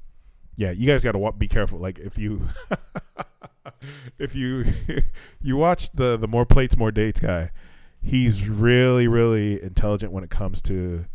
[0.56, 1.78] yeah, you guys got to be careful.
[1.78, 2.42] Like if you,
[4.18, 4.66] if you,
[5.42, 7.50] you watch the the more plates more dates guy,
[8.02, 11.06] he's really really intelligent when it comes to,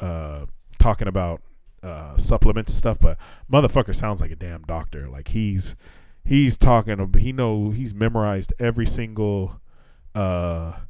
[0.00, 0.46] uh,
[0.78, 1.40] talking about
[1.82, 2.98] uh supplements and stuff.
[3.00, 3.18] But
[3.50, 5.08] motherfucker sounds like a damn doctor.
[5.08, 5.76] Like he's
[6.24, 7.12] he's talking.
[7.18, 9.60] He know he's memorized every single
[10.14, 10.80] uh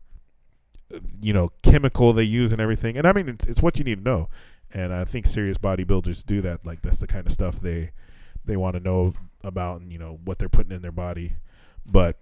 [1.20, 3.96] you know chemical they use and everything and i mean it's, it's what you need
[3.96, 4.28] to know
[4.72, 7.90] and i think serious bodybuilders do that like that's the kind of stuff they
[8.44, 9.12] they want to know
[9.44, 11.34] about and you know what they're putting in their body
[11.84, 12.18] but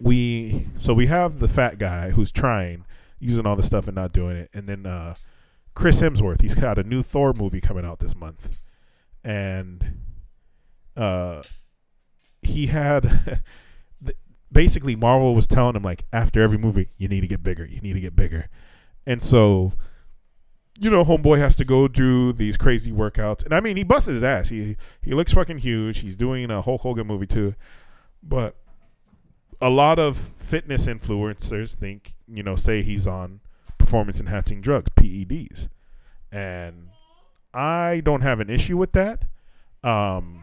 [0.00, 2.84] we so we have the fat guy who's trying
[3.20, 5.14] using all the stuff and not doing it and then uh
[5.78, 8.58] chris hemsworth he's got a new thor movie coming out this month
[9.24, 10.00] and
[10.96, 11.40] uh
[12.42, 13.42] he had
[14.52, 17.80] basically Marvel was telling him like after every movie you need to get bigger, you
[17.80, 18.48] need to get bigger.
[19.06, 19.72] And so
[20.80, 23.44] you know, homeboy has to go do these crazy workouts.
[23.44, 24.48] And I mean, he busts his ass.
[24.48, 26.00] He he looks fucking huge.
[26.00, 27.54] He's doing a Hulk Hogan movie too.
[28.22, 28.56] But
[29.60, 33.40] a lot of fitness influencers think, you know, say he's on
[33.78, 35.68] performance enhancing drugs, PEDs.
[36.30, 36.88] And
[37.54, 39.24] I don't have an issue with that.
[39.82, 40.42] Um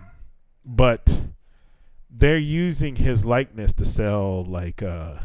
[0.64, 1.28] but
[2.10, 5.18] they're using his likeness to sell like uh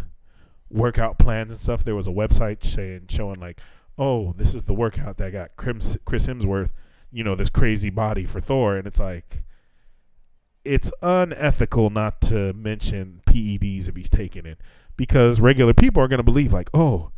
[0.70, 1.84] workout plans and stuff.
[1.84, 3.60] There was a website saying showing like,
[3.98, 6.70] oh, this is the workout that got Chris Hemsworth,
[7.12, 9.42] you know, this crazy body for Thor, and it's like,
[10.64, 14.58] it's unethical not to mention PEDs if he's taking it
[14.96, 17.10] because regular people are going to believe like, oh,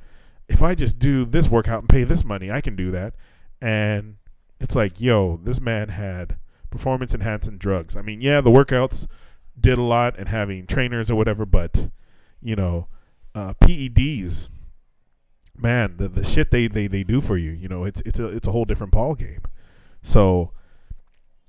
[0.49, 3.15] if I just do this workout and pay this money, I can do that.
[3.61, 4.17] And
[4.61, 6.37] it's like, yo, this man had
[6.71, 7.97] performance enhancing drugs.
[7.97, 9.07] I mean, yeah, the workouts
[9.59, 11.91] did a lot and having trainers or whatever, but
[12.41, 12.89] you know,
[13.35, 14.51] uh, PEDs,
[15.57, 18.27] man, the the shit they, they they do for you, you know, it's it's a
[18.27, 19.43] it's a whole different ball game.
[20.03, 20.53] So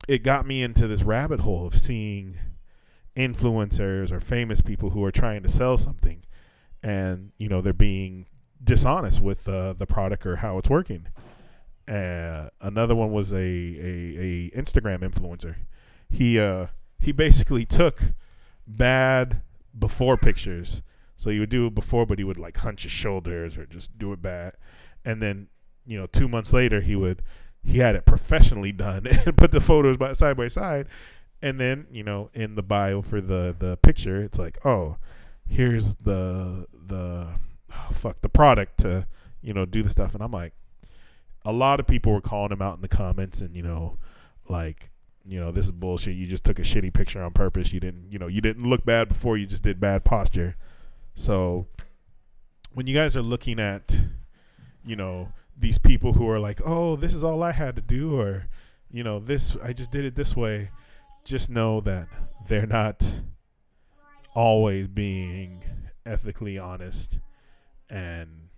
[0.08, 2.38] it got me into this rabbit hole of seeing
[3.16, 6.24] influencers or famous people who are trying to sell something
[6.82, 8.26] and you know they're being
[8.64, 11.08] dishonest with uh, the product or how it's working.
[11.88, 15.56] Uh, another one was a, a, a instagram influencer.
[16.10, 16.68] He uh
[17.00, 18.14] he basically took
[18.66, 19.42] bad
[19.78, 20.82] before pictures.
[21.18, 23.98] So he would do it before but he would like hunch his shoulders or just
[23.98, 24.54] do it bad.
[25.04, 25.48] And then
[25.86, 27.22] you know two months later he would
[27.62, 30.88] he had it professionally done and put the photos by side by side.
[31.42, 34.96] And then you know in the bio for the the picture it's like oh
[35.46, 37.28] here's the the
[37.74, 39.08] oh, fuck the product to
[39.42, 40.14] you know do the stuff.
[40.14, 40.54] And i'm like
[41.46, 43.98] a lot of people were calling him out in the comments and you know
[44.48, 44.90] like
[45.26, 46.16] you know this is bullshit.
[46.16, 47.72] You just took a shitty picture on purpose.
[47.74, 49.38] You didn't you know you didn't look bad before.
[49.38, 50.56] You just did bad posture.
[51.16, 51.68] So
[52.74, 53.96] when you guys are looking at
[54.86, 58.20] you know these people who are like oh this is all i had to do
[58.20, 58.48] or
[58.92, 60.70] you know this i just did it this way
[61.24, 62.08] just know that
[62.48, 63.22] they're not
[64.36, 65.64] always being
[66.06, 67.20] ethically honest
[67.94, 68.50] and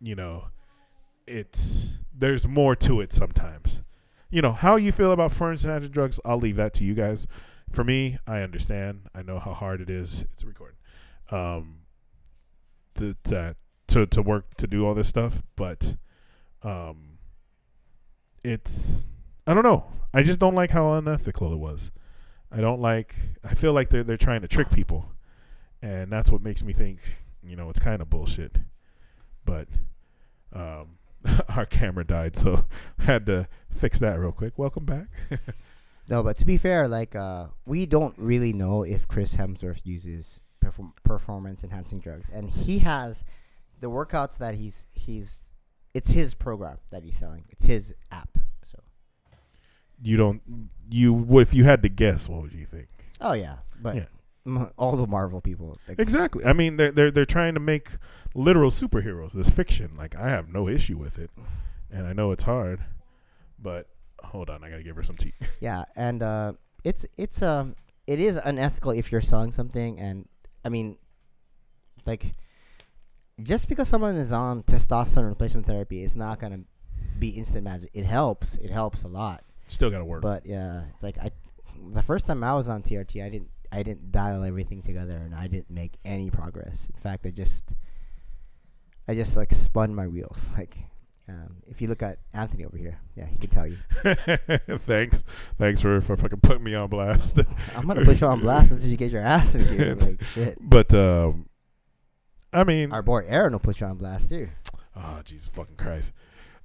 [0.00, 0.44] you know
[1.26, 3.82] it's there's more to it sometimes
[4.30, 7.26] you know how you feel about foreign and drugs i'll leave that to you guys
[7.70, 10.76] for me i understand i know how hard it is it's recording
[11.30, 11.80] um
[12.94, 13.52] that uh,
[13.86, 15.96] to to work to do all this stuff but
[16.62, 17.18] um
[18.42, 19.06] it's
[19.46, 21.90] i don't know i just don't like how unethical it was
[22.50, 23.14] I don't like.
[23.44, 25.12] I feel like they're they're trying to trick people,
[25.82, 27.16] and that's what makes me think.
[27.42, 28.56] You know, it's kind of bullshit.
[29.48, 29.68] But
[30.52, 30.98] um,
[31.56, 32.64] our camera died, so
[32.98, 34.58] had to fix that real quick.
[34.58, 35.06] Welcome back.
[36.08, 40.40] no, but to be fair, like uh, we don't really know if Chris Hemsworth uses
[40.60, 43.24] perform- performance enhancing drugs, and he has
[43.80, 45.44] the workouts that he's he's.
[45.94, 47.44] It's his program that he's selling.
[47.48, 48.36] It's his app.
[48.64, 48.78] So
[50.02, 50.42] you don't
[50.90, 52.88] you if you had to guess, what would you think?
[53.22, 54.04] Oh yeah, but yeah.
[54.76, 56.44] All the Marvel people exactly.
[56.44, 57.90] I mean, they're they're they're trying to make
[58.34, 59.32] literal superheroes.
[59.32, 61.30] This fiction, like I have no issue with it,
[61.90, 62.80] and I know it's hard,
[63.58, 63.88] but
[64.22, 65.34] hold on, I gotta give her some tea.
[65.60, 66.52] Yeah, and uh,
[66.84, 67.74] it's it's um
[68.06, 70.28] it is unethical if you're selling something, and
[70.64, 70.96] I mean,
[72.06, 72.34] like,
[73.42, 76.60] just because someone is on testosterone replacement therapy it's not gonna
[77.18, 77.90] be instant magic.
[77.92, 78.56] It helps.
[78.56, 79.44] It helps a lot.
[79.66, 80.22] Still got to work.
[80.22, 81.30] But yeah, it's like I,
[81.92, 85.34] the first time I was on TRT, I didn't I didn't dial everything together, and
[85.34, 86.88] I didn't make any progress.
[86.92, 87.74] In fact, I just
[89.06, 90.48] I just like spun my wheels.
[90.58, 90.76] Like
[91.28, 93.76] um, if you look at Anthony over here, yeah, he can tell you.
[94.78, 95.22] thanks,
[95.58, 97.38] thanks for, for fucking putting me on blast.
[97.76, 99.94] I'm gonna put you on blast until you get your ass in gear.
[99.94, 100.56] like shit.
[100.58, 101.46] But um,
[102.50, 104.48] I mean, our boy Aaron will put you on blast too.
[104.96, 106.12] Oh Jesus fucking Christ!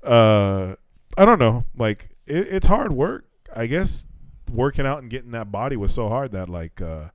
[0.02, 0.76] Uh,
[1.18, 1.66] I don't know.
[1.76, 3.26] Like it, it's hard work.
[3.54, 4.08] I guess
[4.52, 7.10] working out and getting that body was so hard that like uh,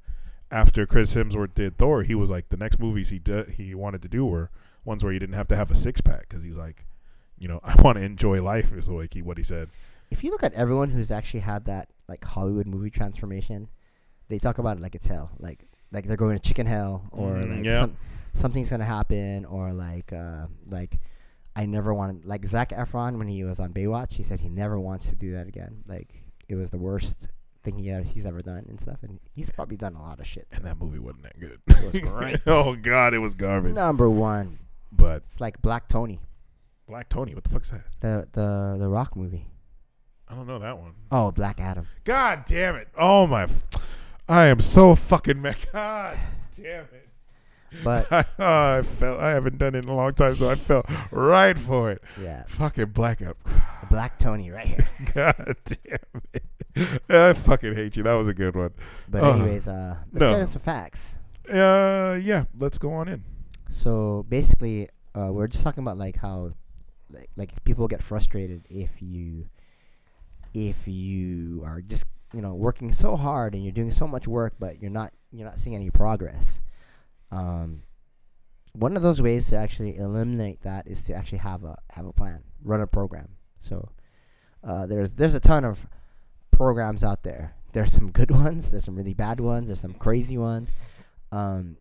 [0.50, 4.02] after Chris Hemsworth did Thor, he was like the next movies he did he wanted
[4.02, 4.50] to do were
[4.84, 6.86] ones where he didn't have to have a six pack because he's like,
[7.38, 9.68] you know, I want to enjoy life is like he, what he said.
[10.10, 13.68] If you look at everyone who's actually had that like Hollywood movie transformation,
[14.28, 17.32] they talk about it like it's hell, like like they're going to chicken hell or
[17.32, 17.80] mm, like yeah.
[17.80, 17.96] some,
[18.32, 20.98] something's gonna happen or like uh, like
[21.54, 24.12] I never wanted like Zac Efron when he was on Baywatch.
[24.12, 25.82] He said he never wants to do that again.
[25.86, 26.14] Like
[26.48, 27.28] it was the worst
[27.62, 28.98] thing he has, he's ever done and stuff.
[29.02, 30.46] And he's probably done a lot of shit.
[30.52, 31.60] And that movie wasn't that good.
[31.66, 32.40] It was great.
[32.46, 33.74] oh God, it was garbage.
[33.74, 34.58] Number one,
[34.92, 36.20] but it's like Black Tony.
[36.86, 37.82] Black Tony, what the fuck's that?
[38.00, 39.46] The the the Rock movie.
[40.26, 40.92] I don't know that one.
[41.10, 41.86] Oh, Black Adam.
[42.04, 42.88] God damn it!
[42.98, 43.46] Oh my,
[44.28, 45.56] I am so fucking mad.
[45.72, 46.18] God
[46.54, 47.07] damn it.
[47.84, 51.58] But I felt I haven't done it in a long time, so I felt right
[51.58, 52.02] for it.
[52.20, 52.44] Yeah.
[52.46, 53.36] Fucking blackout.
[53.90, 54.88] Black Tony right here.
[55.14, 57.02] God damn it.
[57.08, 58.02] I fucking hate you.
[58.02, 58.72] That was a good one.
[59.08, 60.30] But uh, anyways, uh, let's no.
[60.30, 61.14] get into some facts.
[61.48, 62.44] Uh, yeah.
[62.58, 63.24] Let's go on in.
[63.68, 66.52] So basically, uh, we're just talking about like how,
[67.10, 69.48] like, like people get frustrated if you,
[70.54, 72.04] if you are just
[72.34, 75.46] you know working so hard and you're doing so much work, but you're not you're
[75.46, 76.60] not seeing any progress.
[77.30, 77.82] Um,
[78.72, 82.12] one of those ways to actually eliminate that is to actually have a have a
[82.12, 83.30] plan, run a program.
[83.60, 83.90] So
[84.62, 85.86] uh, there's there's a ton of
[86.50, 88.70] programs out there there's some good ones.
[88.70, 89.68] There's some really bad ones.
[89.68, 90.72] There's some crazy ones.
[91.30, 91.76] Um,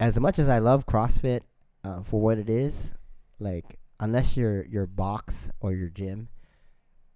[0.00, 1.40] as much as I love CrossFit
[1.84, 2.94] uh, for what it is,
[3.38, 6.28] like unless your your box or your gym,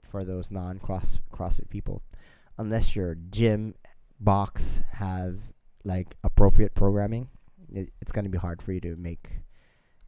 [0.05, 2.03] for those non cross CrossFit people,
[2.57, 3.75] unless your gym
[4.21, 5.53] box has
[5.85, 7.29] like appropriate programming,
[7.73, 9.41] it, it's gonna be hard for you to make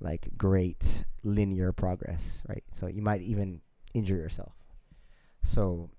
[0.00, 2.64] like great linear progress, right?
[2.72, 3.60] So you might even
[3.94, 4.52] injure yourself.
[5.42, 5.90] So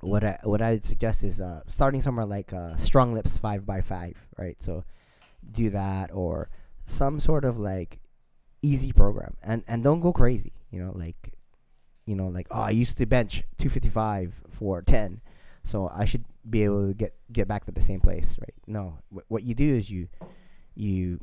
[0.00, 3.80] what I what I would suggest is uh, starting somewhere like uh, StrongLifts five by
[3.80, 4.56] five, right?
[4.62, 4.84] So
[5.50, 6.50] do that or
[6.86, 8.00] some sort of like
[8.62, 10.52] easy program, and and don't go crazy.
[10.70, 11.34] You know, like
[12.06, 15.20] you know, like oh, I used to bench two fifty five for ten,
[15.64, 18.54] so I should be able to get get back to the same place, right?
[18.66, 20.08] No, wh- what you do is you
[20.78, 21.20] you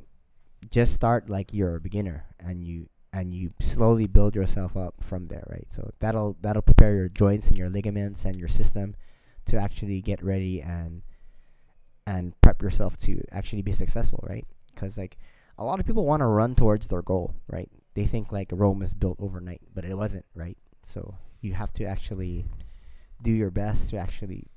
[0.70, 5.28] just start like you're a beginner, and you and you slowly build yourself up from
[5.28, 5.68] there, right?
[5.70, 8.96] So that'll that'll prepare your joints and your ligaments and your system
[9.46, 11.02] to actually get ready and
[12.06, 14.46] and prep yourself to actually be successful, right?
[14.74, 15.18] Because like
[15.58, 17.70] a lot of people want to run towards their goal, right?
[17.94, 20.58] They think like Rome is built overnight, but it wasn't, right?
[20.84, 22.46] So you have to actually
[23.22, 24.48] do your best to actually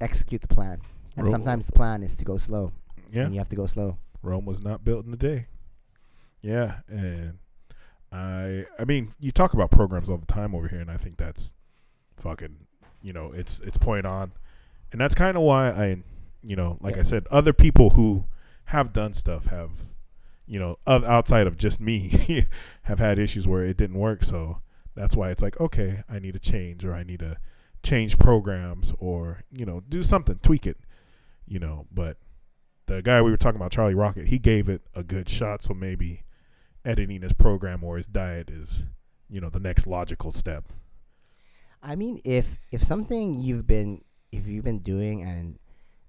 [0.00, 0.80] execute the plan.
[1.16, 2.72] And Ro- sometimes the plan is to go slow,
[3.12, 3.24] Yeah.
[3.24, 3.98] and you have to go slow.
[4.22, 5.46] Rome was not built in a day.
[6.40, 7.38] Yeah, and
[8.10, 11.16] I I mean, you talk about programs all the time over here and I think
[11.16, 11.54] that's
[12.16, 12.66] fucking,
[13.02, 14.32] you know, it's it's point on.
[14.90, 16.02] And that's kind of why I,
[16.42, 18.26] you know, like I said, other people who
[18.66, 19.70] have done stuff have
[20.46, 22.46] you know, oth- outside of just me
[22.82, 24.60] have had issues where it didn't work, so
[24.94, 27.38] that's why it's like, okay, I need to change or I need to
[27.82, 30.78] change programs or, you know, do something, tweak it,
[31.46, 32.18] you know, but
[32.86, 35.62] the guy we were talking about, Charlie Rocket, he gave it a good shot.
[35.62, 36.22] So maybe
[36.84, 38.84] editing his program or his diet is,
[39.28, 40.64] you know, the next logical step.
[41.82, 45.58] I mean, if if something you've been if you've been doing and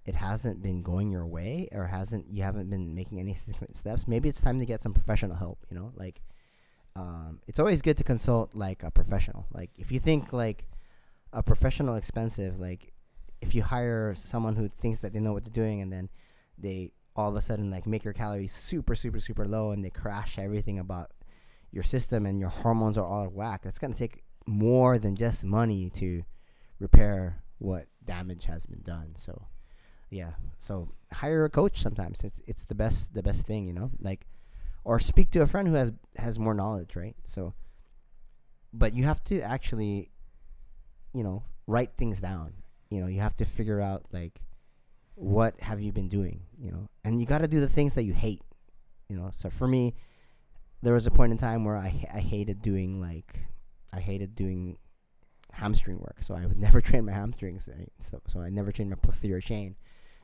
[0.06, 4.08] it hasn't been going your way or hasn't you haven't been making any significant steps,
[4.08, 5.66] maybe it's time to get some professional help.
[5.70, 6.22] You know, like
[6.96, 9.48] um, it's always good to consult like a professional.
[9.52, 10.66] Like if you think like
[11.32, 12.94] a professional expensive, like
[13.42, 16.10] if you hire someone who thinks that they know what they're doing and then
[16.58, 19.90] they all of a sudden like make your calories super super super low and they
[19.90, 21.12] crash everything about
[21.72, 23.64] your system and your hormones are all whack.
[23.64, 26.24] That's gonna take more than just money to
[26.80, 29.16] repair what damage has been done.
[29.18, 29.48] So,
[30.10, 30.32] yeah.
[30.60, 31.82] So hire a coach.
[31.82, 33.92] Sometimes it's it's the best the best thing, you know.
[34.00, 34.28] Like,
[34.84, 37.16] or speak to a friend who has has more knowledge, right?
[37.26, 37.54] So,
[38.72, 40.12] but you have to actually,
[41.14, 42.54] you know, write things down.
[42.90, 44.42] You know, you have to figure out like
[45.16, 48.04] what have you been doing, you know, and you got to do the things that
[48.04, 48.42] you hate.
[49.10, 49.96] You know, so for me,
[50.82, 53.40] there was a point in time where I I hated doing like
[53.94, 54.78] I hated doing
[55.52, 57.70] hamstring work, so I would never train my hamstrings.
[57.72, 57.92] Right?
[58.00, 59.76] So, so I never trained my posterior chain,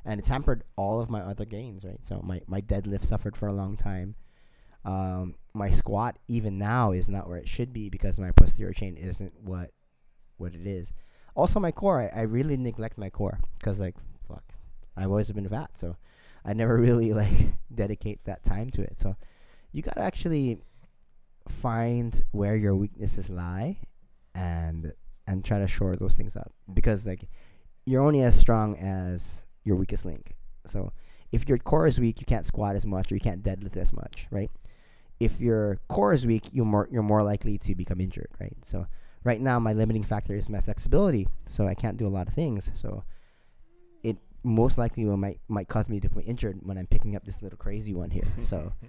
[0.06, 1.84] and it's hampered all of my other gains.
[1.84, 4.16] Right, so my my deadlift suffered for a long time.
[4.86, 8.96] Um, my squat even now is not where it should be because my posterior chain
[8.96, 9.72] isn't what
[10.38, 10.94] what it is.
[11.36, 14.44] Also, my core, I, I really neglect my core because like fuck,
[15.00, 15.96] I've always been fat, so
[16.46, 19.00] I never really like dedicate that time to it.
[19.00, 19.16] So
[19.72, 20.62] you gotta actually
[21.48, 23.78] find where your weaknesses lie
[24.36, 24.94] and
[25.28, 27.28] and try to shore those things up because like
[27.86, 30.36] you're only as strong as your weakest link.
[30.66, 30.92] So
[31.32, 33.94] if your core is weak you can't squat as much or you can't deadlift as
[33.94, 34.52] much right?
[35.20, 38.58] If your core is weak you're more you're more likely to become injured right?
[38.64, 38.88] So
[39.24, 42.34] right now my limiting factor is my flexibility so i can't do a lot of
[42.34, 42.72] things.
[42.76, 43.04] So
[44.44, 47.42] most likely will might might cause me to be injured when i'm picking up this
[47.42, 48.72] little crazy one here so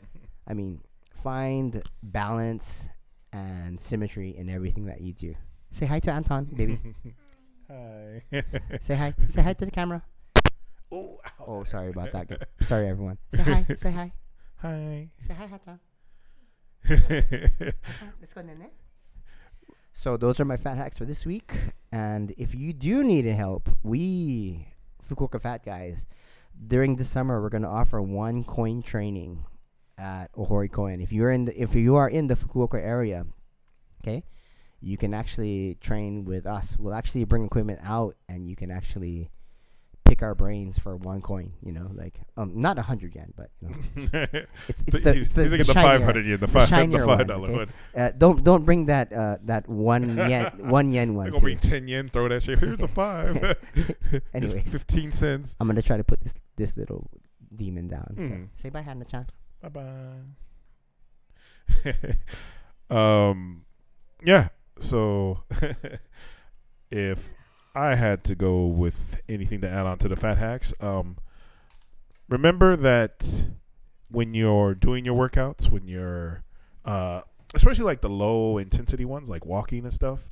[0.51, 0.81] I mean,
[1.23, 2.89] find balance
[3.33, 5.37] and symmetry in everything that you do.
[5.71, 6.81] Say hi to Anton, baby.
[7.69, 8.25] Hi.
[8.81, 9.15] Say hi.
[9.29, 10.03] Say hi to the camera.
[10.91, 12.49] oh, Oh, sorry about that.
[12.63, 13.19] Sorry, everyone.
[13.33, 13.67] Say hi.
[13.77, 14.13] Say hi.
[14.57, 15.11] Hi.
[15.25, 15.79] Say hi, Anton.
[18.21, 18.71] Let's go, Nene.
[19.93, 21.53] So those are my fat hacks for this week.
[21.93, 24.70] And if you do need help, we
[25.09, 26.07] Fukuoka Fat Guys,
[26.67, 29.45] during the summer, we're gonna offer one coin training
[29.99, 31.01] at Ohori Koen.
[31.01, 33.27] If you're in the if you are in the Fukuoka area,
[34.03, 34.25] okay,
[34.81, 36.77] you can actually train with us.
[36.79, 39.31] We'll actually bring equipment out, and you can actually
[40.11, 41.53] pick our brains for one coin.
[41.63, 43.77] You know, like um, not a hundred yen, but you know,
[44.69, 46.99] it's it's the, he's, it's the, he's the the five hundred yen, the five, the
[46.99, 47.57] five one, dollar okay?
[47.59, 47.69] one.
[47.97, 51.29] uh, don't don't bring that uh, that one yen one yen one.
[51.31, 52.59] gonna bring ten yen, throw that shit.
[52.59, 53.37] Here's a five.
[53.75, 55.55] It's Anyways, fifteen cents.
[55.61, 57.09] I'm gonna try to put this this little
[57.55, 58.15] demon down.
[58.19, 58.49] So Mm.
[58.57, 59.27] say bye, Hanna-chan.
[59.63, 59.93] Bye bye.
[62.91, 63.65] um,
[64.25, 64.49] yeah.
[64.81, 65.45] So
[66.91, 67.31] if
[67.75, 70.75] I had to go with anything to add on to the fat hacks.
[70.81, 71.17] Um,
[72.29, 73.47] remember that
[74.11, 76.43] when you're doing your workouts, when you're,
[76.85, 77.23] uh,
[77.55, 80.31] especially like the low intensity ones, like walking and stuff,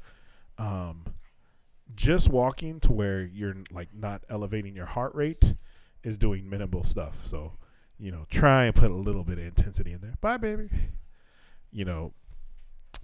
[0.59, 1.05] um,
[1.95, 5.55] just walking to where you're like not elevating your heart rate
[6.03, 7.27] is doing minimal stuff.
[7.27, 7.53] So,
[7.99, 10.15] you know, try and put a little bit of intensity in there.
[10.21, 10.69] Bye, baby.
[11.73, 12.13] You know,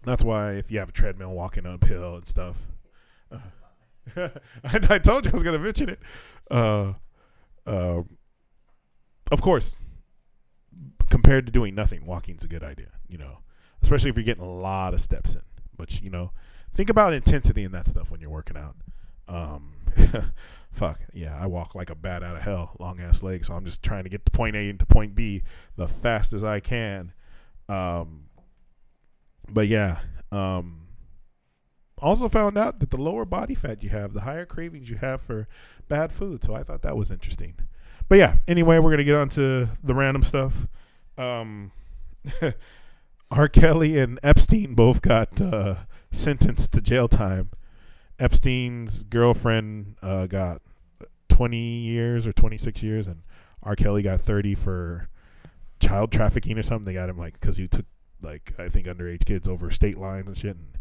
[0.05, 2.57] that's why if you have a treadmill walking uphill and stuff.
[3.31, 3.39] Uh,
[4.17, 4.31] I,
[4.65, 6.01] I told you I was going to mention it.
[6.51, 6.95] Uh,
[7.67, 8.03] uh,
[9.33, 9.81] of course,
[11.11, 13.39] compared to doing nothing, walking's a good idea, you know,
[13.83, 15.43] especially if you're getting a lot of steps in.
[15.77, 16.33] But, you know,
[16.73, 18.77] think about intensity and that stuff when you're working out.
[19.27, 19.75] Um,
[20.71, 23.47] fuck, yeah, I walk like a bat out of hell, long ass legs.
[23.47, 25.43] So I'm just trying to get to point A to point B
[25.77, 27.13] the fastest I can.
[27.69, 28.25] Um,
[29.49, 30.01] but yeah,
[30.31, 30.84] um,
[32.05, 35.21] also found out that the lower body fat you have, the higher cravings you have
[35.21, 35.49] for
[35.89, 36.45] bad food.
[36.45, 37.55] So I thought that was interesting.
[38.09, 40.67] But yeah, anyway, we're gonna get on to the random stuff.
[41.17, 41.73] Um,
[43.31, 43.49] R.
[43.49, 45.77] Kelly and Epstein both got uh,
[46.13, 47.51] sentenced to jail time.
[48.19, 50.63] Epstein's girlfriend uh, got
[51.31, 53.23] 20 years or 26 years, and
[53.63, 53.75] R.
[53.75, 55.09] Kelly got 30 for
[55.81, 56.85] child trafficking or something.
[56.85, 57.87] They got him like because he took
[58.23, 60.79] like I think underage kids over state lines and shit, and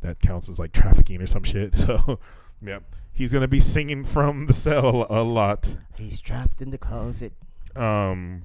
[0.00, 1.74] that counts as like trafficking or some shit.
[1.78, 2.20] So,
[2.62, 2.80] yeah,
[3.12, 5.76] he's gonna be singing from the cell a lot.
[5.96, 7.32] He's trapped in the closet.
[7.74, 8.42] Um,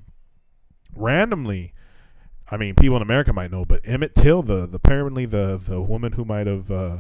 [0.96, 1.74] randomly,
[2.50, 5.82] I mean, people in America might know, but Emmett Till, the, the apparently the the
[5.82, 6.98] woman who might have uh,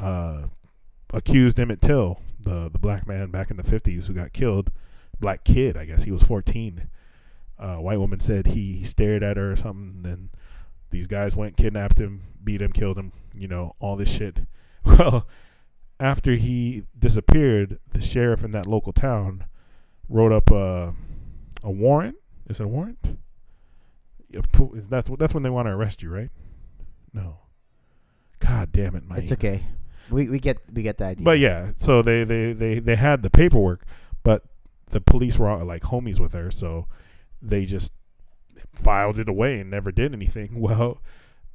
[0.00, 0.46] uh,
[1.12, 4.70] accused Emmett Till, the the black man back in the fifties who got killed,
[5.20, 6.88] black kid, I guess he was fourteen.
[7.58, 10.30] Uh, white woman said he, he stared at her or something, and
[10.90, 14.40] these guys went, kidnapped him, beat him, killed him, you know, all this shit.
[14.84, 15.28] Well,
[16.00, 19.44] after he disappeared, the sheriff in that local town
[20.08, 20.94] wrote up a
[21.62, 22.16] a warrant.
[22.48, 22.98] Is it a warrant?
[24.74, 26.30] Is that that's when they want to arrest you, right?
[27.12, 27.38] No.
[28.40, 29.20] God damn it, Mike.
[29.20, 29.64] It's okay.
[30.10, 31.24] We we get we get the idea.
[31.24, 33.84] But yeah, so they they they they had the paperwork,
[34.24, 34.42] but
[34.90, 36.86] the police were all, like homies with her, so
[37.40, 37.92] they just
[38.74, 40.50] filed it away and never did anything.
[40.60, 41.00] Well,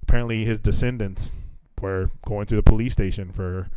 [0.02, 1.34] apparently his descendants
[1.82, 3.70] were going through the police station for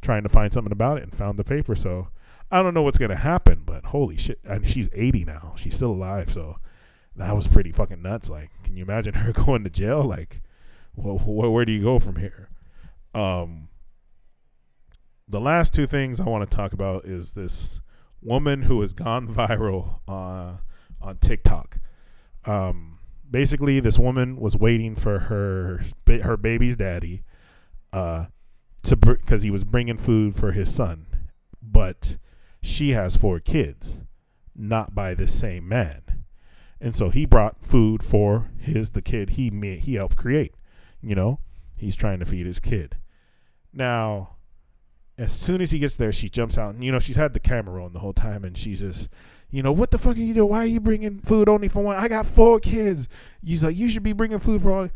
[0.00, 1.74] trying to find something about it and found the paper.
[1.74, 2.08] So
[2.50, 4.38] I don't know what's gonna happen, but holy shit!
[4.44, 5.54] And she's 80 now.
[5.56, 6.56] She's still alive, so
[7.16, 8.30] that was pretty fucking nuts.
[8.30, 10.04] Like, can you imagine her going to jail?
[10.04, 10.40] Like,
[10.94, 12.48] well, wh- where do you go from here?
[13.14, 13.68] Um,
[15.28, 17.80] the last two things I want to talk about is this
[18.22, 20.58] woman who has gone viral uh,
[21.02, 21.78] on TikTok.
[22.46, 22.98] Um,
[23.30, 27.24] basically, this woman was waiting for her her baby's daddy
[27.92, 28.26] uh,
[28.84, 31.06] to because br- he was bringing food for his son,
[31.62, 32.16] but
[32.60, 34.00] she has four kids,
[34.54, 36.02] not by the same man,
[36.80, 40.54] and so he brought food for his the kid he made, he helped create.
[41.02, 41.40] You know,
[41.76, 42.96] he's trying to feed his kid.
[43.72, 44.36] Now,
[45.16, 47.40] as soon as he gets there, she jumps out, and you know she's had the
[47.40, 49.08] camera on the whole time, and she's just,
[49.50, 50.48] you know, what the fuck are you doing?
[50.48, 51.96] Why are you bringing food only for one?
[51.96, 53.08] I got four kids.
[53.44, 54.88] He's like, you should be bringing food for all.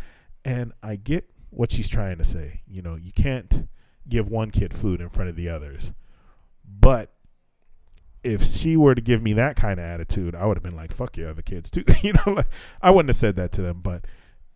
[0.45, 2.63] And I get what she's trying to say.
[2.67, 3.69] You know, you can't
[4.09, 5.93] give one kid food in front of the others,
[6.65, 7.13] but
[8.25, 10.93] if she were to give me that kind of attitude, I would have been like,
[10.93, 12.49] "Fuck your other kids too." you know, like
[12.81, 14.07] I wouldn't have said that to them, but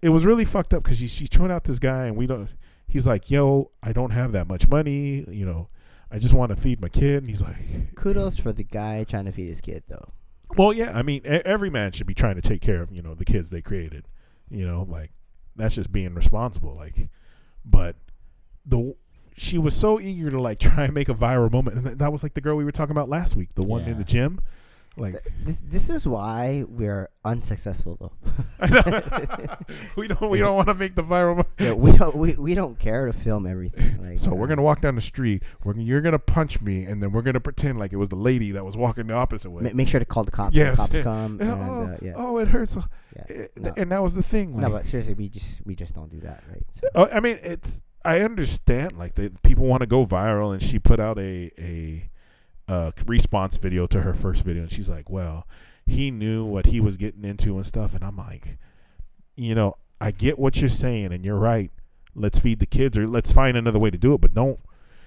[0.03, 2.49] it was really fucked up because she she's throwing out this guy, and we don't
[2.87, 5.25] he's like, "Yo, I don't have that much money.
[5.29, 5.69] You know,
[6.11, 9.27] I just want to feed my kid." And he's like, "Kudos for the guy trying
[9.27, 10.13] to feed his kid, though."
[10.57, 13.15] Well, yeah, I mean, every man should be trying to take care of you know
[13.15, 14.07] the kids they created.
[14.49, 15.11] You know, like
[15.57, 16.75] that's just being responsible.
[16.75, 17.09] Like,
[17.65, 17.97] but
[18.65, 18.95] the
[19.37, 22.23] she was so eager to like try and make a viral moment, and that was
[22.23, 23.93] like the girl we were talking about last week, the one yeah.
[23.93, 24.41] in the gym.
[24.99, 28.13] Like this, this is why we're unsuccessful though.
[29.97, 31.45] we don't we don't want to make the viral.
[31.59, 33.95] yeah, we don't we, we don't care to film everything.
[34.07, 35.43] Like, so uh, we're gonna walk down the street.
[35.65, 38.53] We're you're gonna punch me, and then we're gonna pretend like it was the lady
[38.53, 39.71] that was walking the opposite way.
[39.75, 40.55] make sure to call the cops.
[40.55, 41.41] Yes, the cops come.
[41.41, 42.13] and, oh, uh, yeah.
[42.17, 42.77] oh, it hurts.
[43.15, 43.25] Yeah.
[43.29, 43.73] It, no.
[43.77, 44.55] And that was the thing.
[44.55, 46.65] Like, no, but seriously, we just we just don't do that, right?
[46.71, 46.89] So.
[46.95, 50.79] Oh, I mean, it's I understand like the people want to go viral, and she
[50.79, 52.09] put out a a
[52.69, 55.47] uh, response video to her first video, and she's like, "Well,
[55.87, 58.59] he knew what he was getting into and stuff," and I'm like,
[59.37, 61.71] you know, I get what you're saying, and you're right.
[62.15, 64.61] Let's feed the kids, or let's find another way to do it, but don't.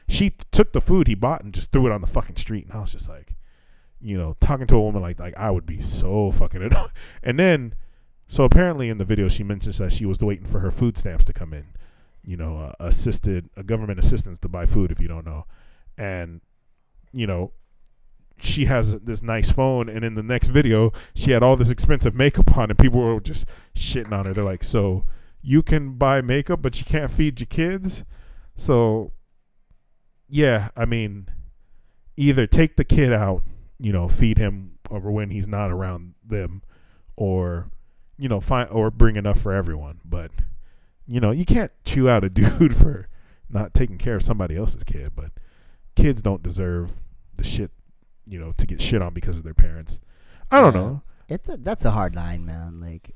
[0.08, 2.74] She took the food he bought and just threw it on the fucking street, and
[2.74, 3.36] I was just like,
[4.00, 6.92] you know, talking to a woman like like I would be so fucking annoyed.
[7.24, 7.76] And then,
[8.28, 11.26] so apparently in the video she mentions that she was waiting for her food stamps
[11.26, 11.68] to come in,
[12.24, 15.46] you know, uh, assisted a government assistance to buy food if you don't know
[16.00, 16.40] and
[17.12, 17.52] you know
[18.42, 22.16] she has this nice phone and in the next video she had all this expensive
[22.16, 23.46] makeup on and people were just
[23.76, 24.34] shitting on her.
[24.34, 25.06] They're like so
[25.42, 28.06] you can buy makeup but you can't feed your kids?
[28.56, 29.14] So
[30.32, 31.28] yeah i mean
[32.16, 33.42] either take the kid out
[33.80, 36.62] you know feed him over when he's not around them
[37.16, 37.70] or
[38.18, 40.00] you know find or bring enough for everyone.
[40.06, 40.32] But
[41.08, 43.08] you know you can't chew out a dude for
[43.50, 45.32] not taking care of somebody else's kid but
[46.02, 46.92] kids don't deserve
[47.36, 47.72] the shit
[48.28, 50.00] you know to get shit on because of their parents
[50.52, 50.82] i don't Yeah.
[50.82, 52.80] know It's a, that's a hard line, man.
[52.82, 53.12] Like,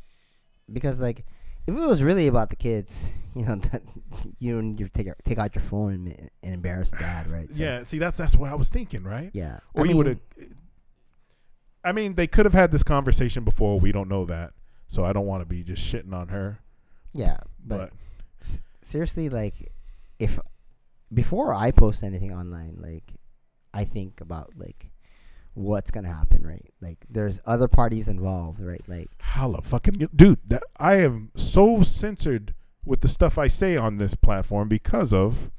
[0.71, 1.25] because like,
[1.65, 3.81] if it was really about the kids, you know, that
[4.38, 7.49] you need to take out- take out your phone and, and embarrass dad, right?
[7.49, 9.59] So, yeah see that's that's what i was thinking right yeah.
[9.73, 10.19] or I you would have
[11.84, 14.53] i mean they could have had this conversation before we don't know that
[14.88, 16.59] so i don't want to be just shitting on her
[17.15, 17.91] yeah, but, but
[18.41, 19.71] s- seriously, like,
[20.17, 20.39] if
[21.14, 23.14] before I post anything online, like,
[23.74, 24.91] I think about like
[25.53, 26.66] what's gonna happen, right?
[26.82, 28.82] Like, there's other parties involved, right?
[28.88, 32.53] Like, holla fucking dude that i am so censored
[32.86, 35.49] with the stuff i say on this platform because of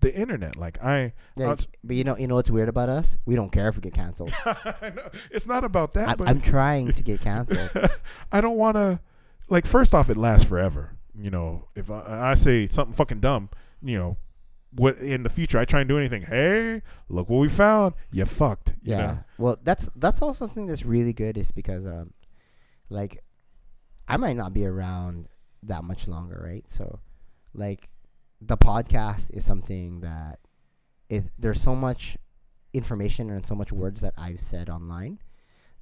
[0.00, 3.18] the internet like i yeah, Outs- but you know, you know what's weird about us?
[3.26, 4.32] We don't care if we get canceled.
[5.30, 7.70] It's not about that I, but I'm trying to get canceled.
[8.32, 9.00] I don't want to.
[9.48, 10.96] Like, first off, it lasts forever.
[11.18, 13.48] You know, if I, I say something fucking dumb,
[13.82, 14.16] you know,
[14.72, 16.22] what in the future I try and do anything.
[16.22, 17.94] Hey, look what we found.
[18.12, 18.74] You fucked.
[18.82, 18.96] You Yeah.
[18.98, 19.18] know?
[19.38, 22.12] Well, that's that's also something that's really good is because um,
[22.88, 23.22] like,
[24.08, 25.28] I might not be around
[25.62, 26.68] that much longer, right?
[26.70, 27.00] So,
[27.54, 27.88] like,
[28.40, 30.38] the podcast is something that
[31.08, 32.16] it there's so much
[32.72, 35.18] information and so much words that I've said online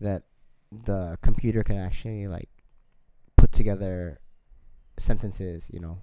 [0.00, 0.22] that
[0.72, 2.48] the computer can actually like
[3.36, 4.20] put together
[4.98, 5.98] sentences, you know,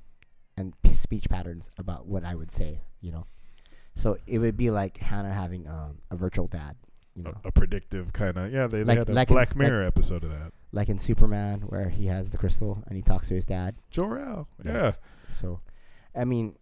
[0.58, 3.26] and p- speech patterns about what I would say, you know.
[3.96, 6.76] So it would be like Hanna having um, a virtual dad,
[7.16, 8.52] you know, A, a predictive kind of.
[8.52, 10.52] Yeah, they, Like- they had a like Black Mirror episode of that.
[10.72, 13.76] like in Superman where he has the crystal and he talks to his dad.
[13.92, 14.48] Jor-El.
[14.66, 14.72] Yeah.
[14.74, 14.92] Yeah.
[15.40, 15.62] So,
[16.14, 16.56] I mean,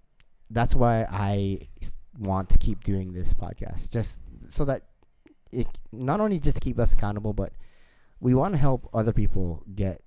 [0.50, 1.68] that's why I
[2.20, 4.84] want to keep doing this podcast, just so that
[5.52, 7.54] it not only just to keep us accountable, but
[8.20, 10.02] we want to help other people get.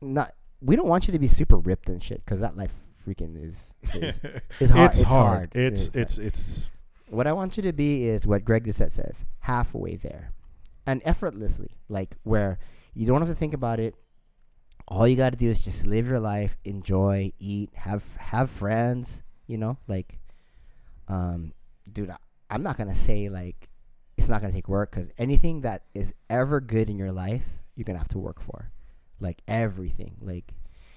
[0.00, 2.72] Not we don't want you to be super ripped and shit because that life
[3.06, 4.20] freaking is is,
[4.60, 4.90] is hard.
[4.90, 5.56] it's, hard.
[5.56, 5.96] It It's is.
[5.96, 6.70] it's it's
[7.10, 10.32] What I want you to be is what Greg Doucette says, halfway there,
[10.86, 12.58] and effortlessly, like where
[12.94, 13.94] you don't have to think about it.
[14.88, 19.22] All you got to do is just live your life, enjoy, eat, have have friends.
[19.46, 20.18] You know, like,
[21.08, 21.52] um,
[21.90, 22.16] dude, I-
[22.50, 23.68] I'm not gonna say like
[24.16, 27.84] it's not gonna take work because anything that is ever good in your life, you're
[27.84, 28.70] gonna have to work for,
[29.20, 30.16] like everything.
[30.20, 30.54] Like,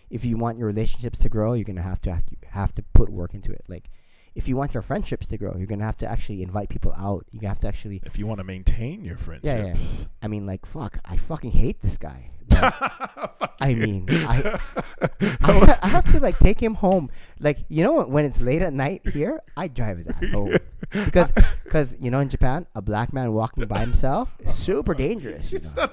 [0.10, 2.84] if you want your relationships to grow, you're gonna have to have to, have to
[2.94, 3.64] put work into it.
[3.68, 3.90] Like
[4.34, 7.26] if you want your friendships to grow, you're gonna have to actually invite people out.
[7.32, 9.46] You have to actually, if you want to maintain your friendship.
[9.46, 10.06] yeah, yeah.
[10.22, 12.32] I mean, like, fuck, I fucking hate this guy.
[12.52, 14.60] I mean, I,
[15.22, 17.10] I, I have to like take him home.
[17.40, 20.56] Like, you know, when it's late at night here, I drive his ass home
[20.92, 21.32] because,
[21.64, 25.52] because you know, in Japan, a black man walking by himself is super dangerous.
[25.52, 25.88] You know?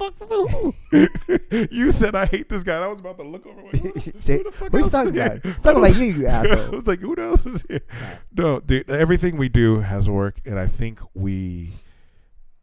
[0.00, 0.74] Fuck.
[1.70, 2.76] You said I hate this guy.
[2.76, 3.62] and I was about to look over.
[3.62, 5.44] Like, who, Say, who the fuck what are you else talking is about?
[5.44, 5.54] here?
[5.62, 6.66] Talking about you, you asshole.
[6.66, 7.80] I was like, who else is here?
[8.36, 8.90] No, dude.
[8.90, 11.72] Everything we do has work, and I think we,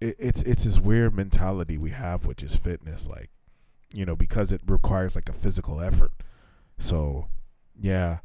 [0.01, 3.07] it, it's it's this weird mentality we have, which is fitness.
[3.07, 3.29] Like,
[3.93, 6.11] you know, because it requires like a physical effort.
[6.79, 7.27] So,
[7.79, 8.19] yeah,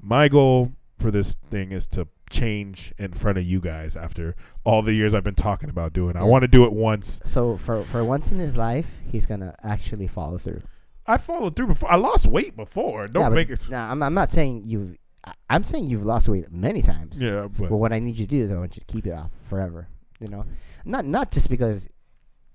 [0.00, 4.82] my goal for this thing is to change in front of you guys after all
[4.82, 6.16] the years I've been talking about doing.
[6.16, 7.20] I want to do it once.
[7.24, 10.62] So for for once in his life, he's gonna actually follow through.
[11.06, 11.90] I followed through before.
[11.90, 13.06] I lost weight before.
[13.06, 13.68] Don't yeah, make it.
[13.70, 14.96] Nah, I'm, I'm not saying you've.
[15.24, 17.22] I- I'm saying you've lost weight many times.
[17.22, 19.06] Yeah, but But what I need you to do is I want you to keep
[19.06, 19.88] it off forever.
[20.20, 20.46] You know,
[20.84, 21.88] not not just because,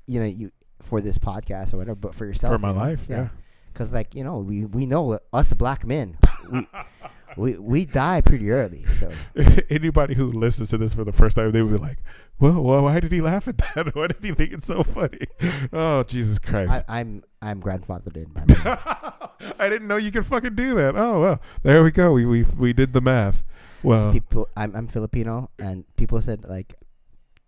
[0.07, 0.51] you know, you
[0.81, 2.53] for this podcast or whatever, but for yourself.
[2.53, 2.79] for my you know?
[2.79, 3.29] life, yeah.
[3.71, 6.17] Because like you know, we we know us black men,
[6.51, 6.67] we
[7.37, 8.85] we we die pretty early.
[8.85, 9.11] So
[9.69, 11.99] Anybody who listens to this for the first time, they would be like,
[12.39, 13.95] "Well, well why did he laugh at that?
[13.95, 15.27] Why does he think it's so funny?"
[15.73, 16.83] Oh, Jesus Christ!
[16.87, 18.25] I, I'm I'm grandfathered in.
[18.25, 19.29] By the.
[19.59, 20.95] I didn't know you could fucking do that.
[20.95, 22.11] Oh well, there we go.
[22.13, 23.43] We we we did the math.
[23.83, 26.73] Well, people, I'm I'm Filipino, and people said like,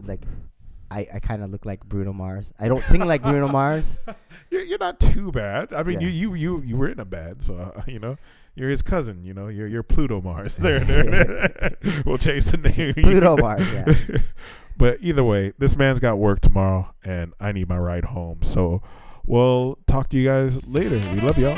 [0.02, 0.22] like.
[0.92, 2.54] I, I kind of look like Bruno Mars.
[2.60, 3.98] I don't sing like Bruno Mars.
[4.52, 5.74] you're, you're not too bad.
[5.74, 6.08] I mean, Yeah.
[6.08, 8.16] you, you you you were in a band, so uh, you know
[8.56, 9.24] you're his cousin.
[9.24, 10.58] You know, you're you're Pluto Mars.
[10.64, 11.76] There, there.
[12.06, 12.94] we'll change the name.
[13.04, 13.94] Pluto Mars, yeah.
[14.78, 18.42] but either way, this man's got work tomorrow, and I need my ride home.
[18.42, 18.82] So
[19.26, 21.02] we'll talk to you guys later.
[21.14, 21.58] We love y'all.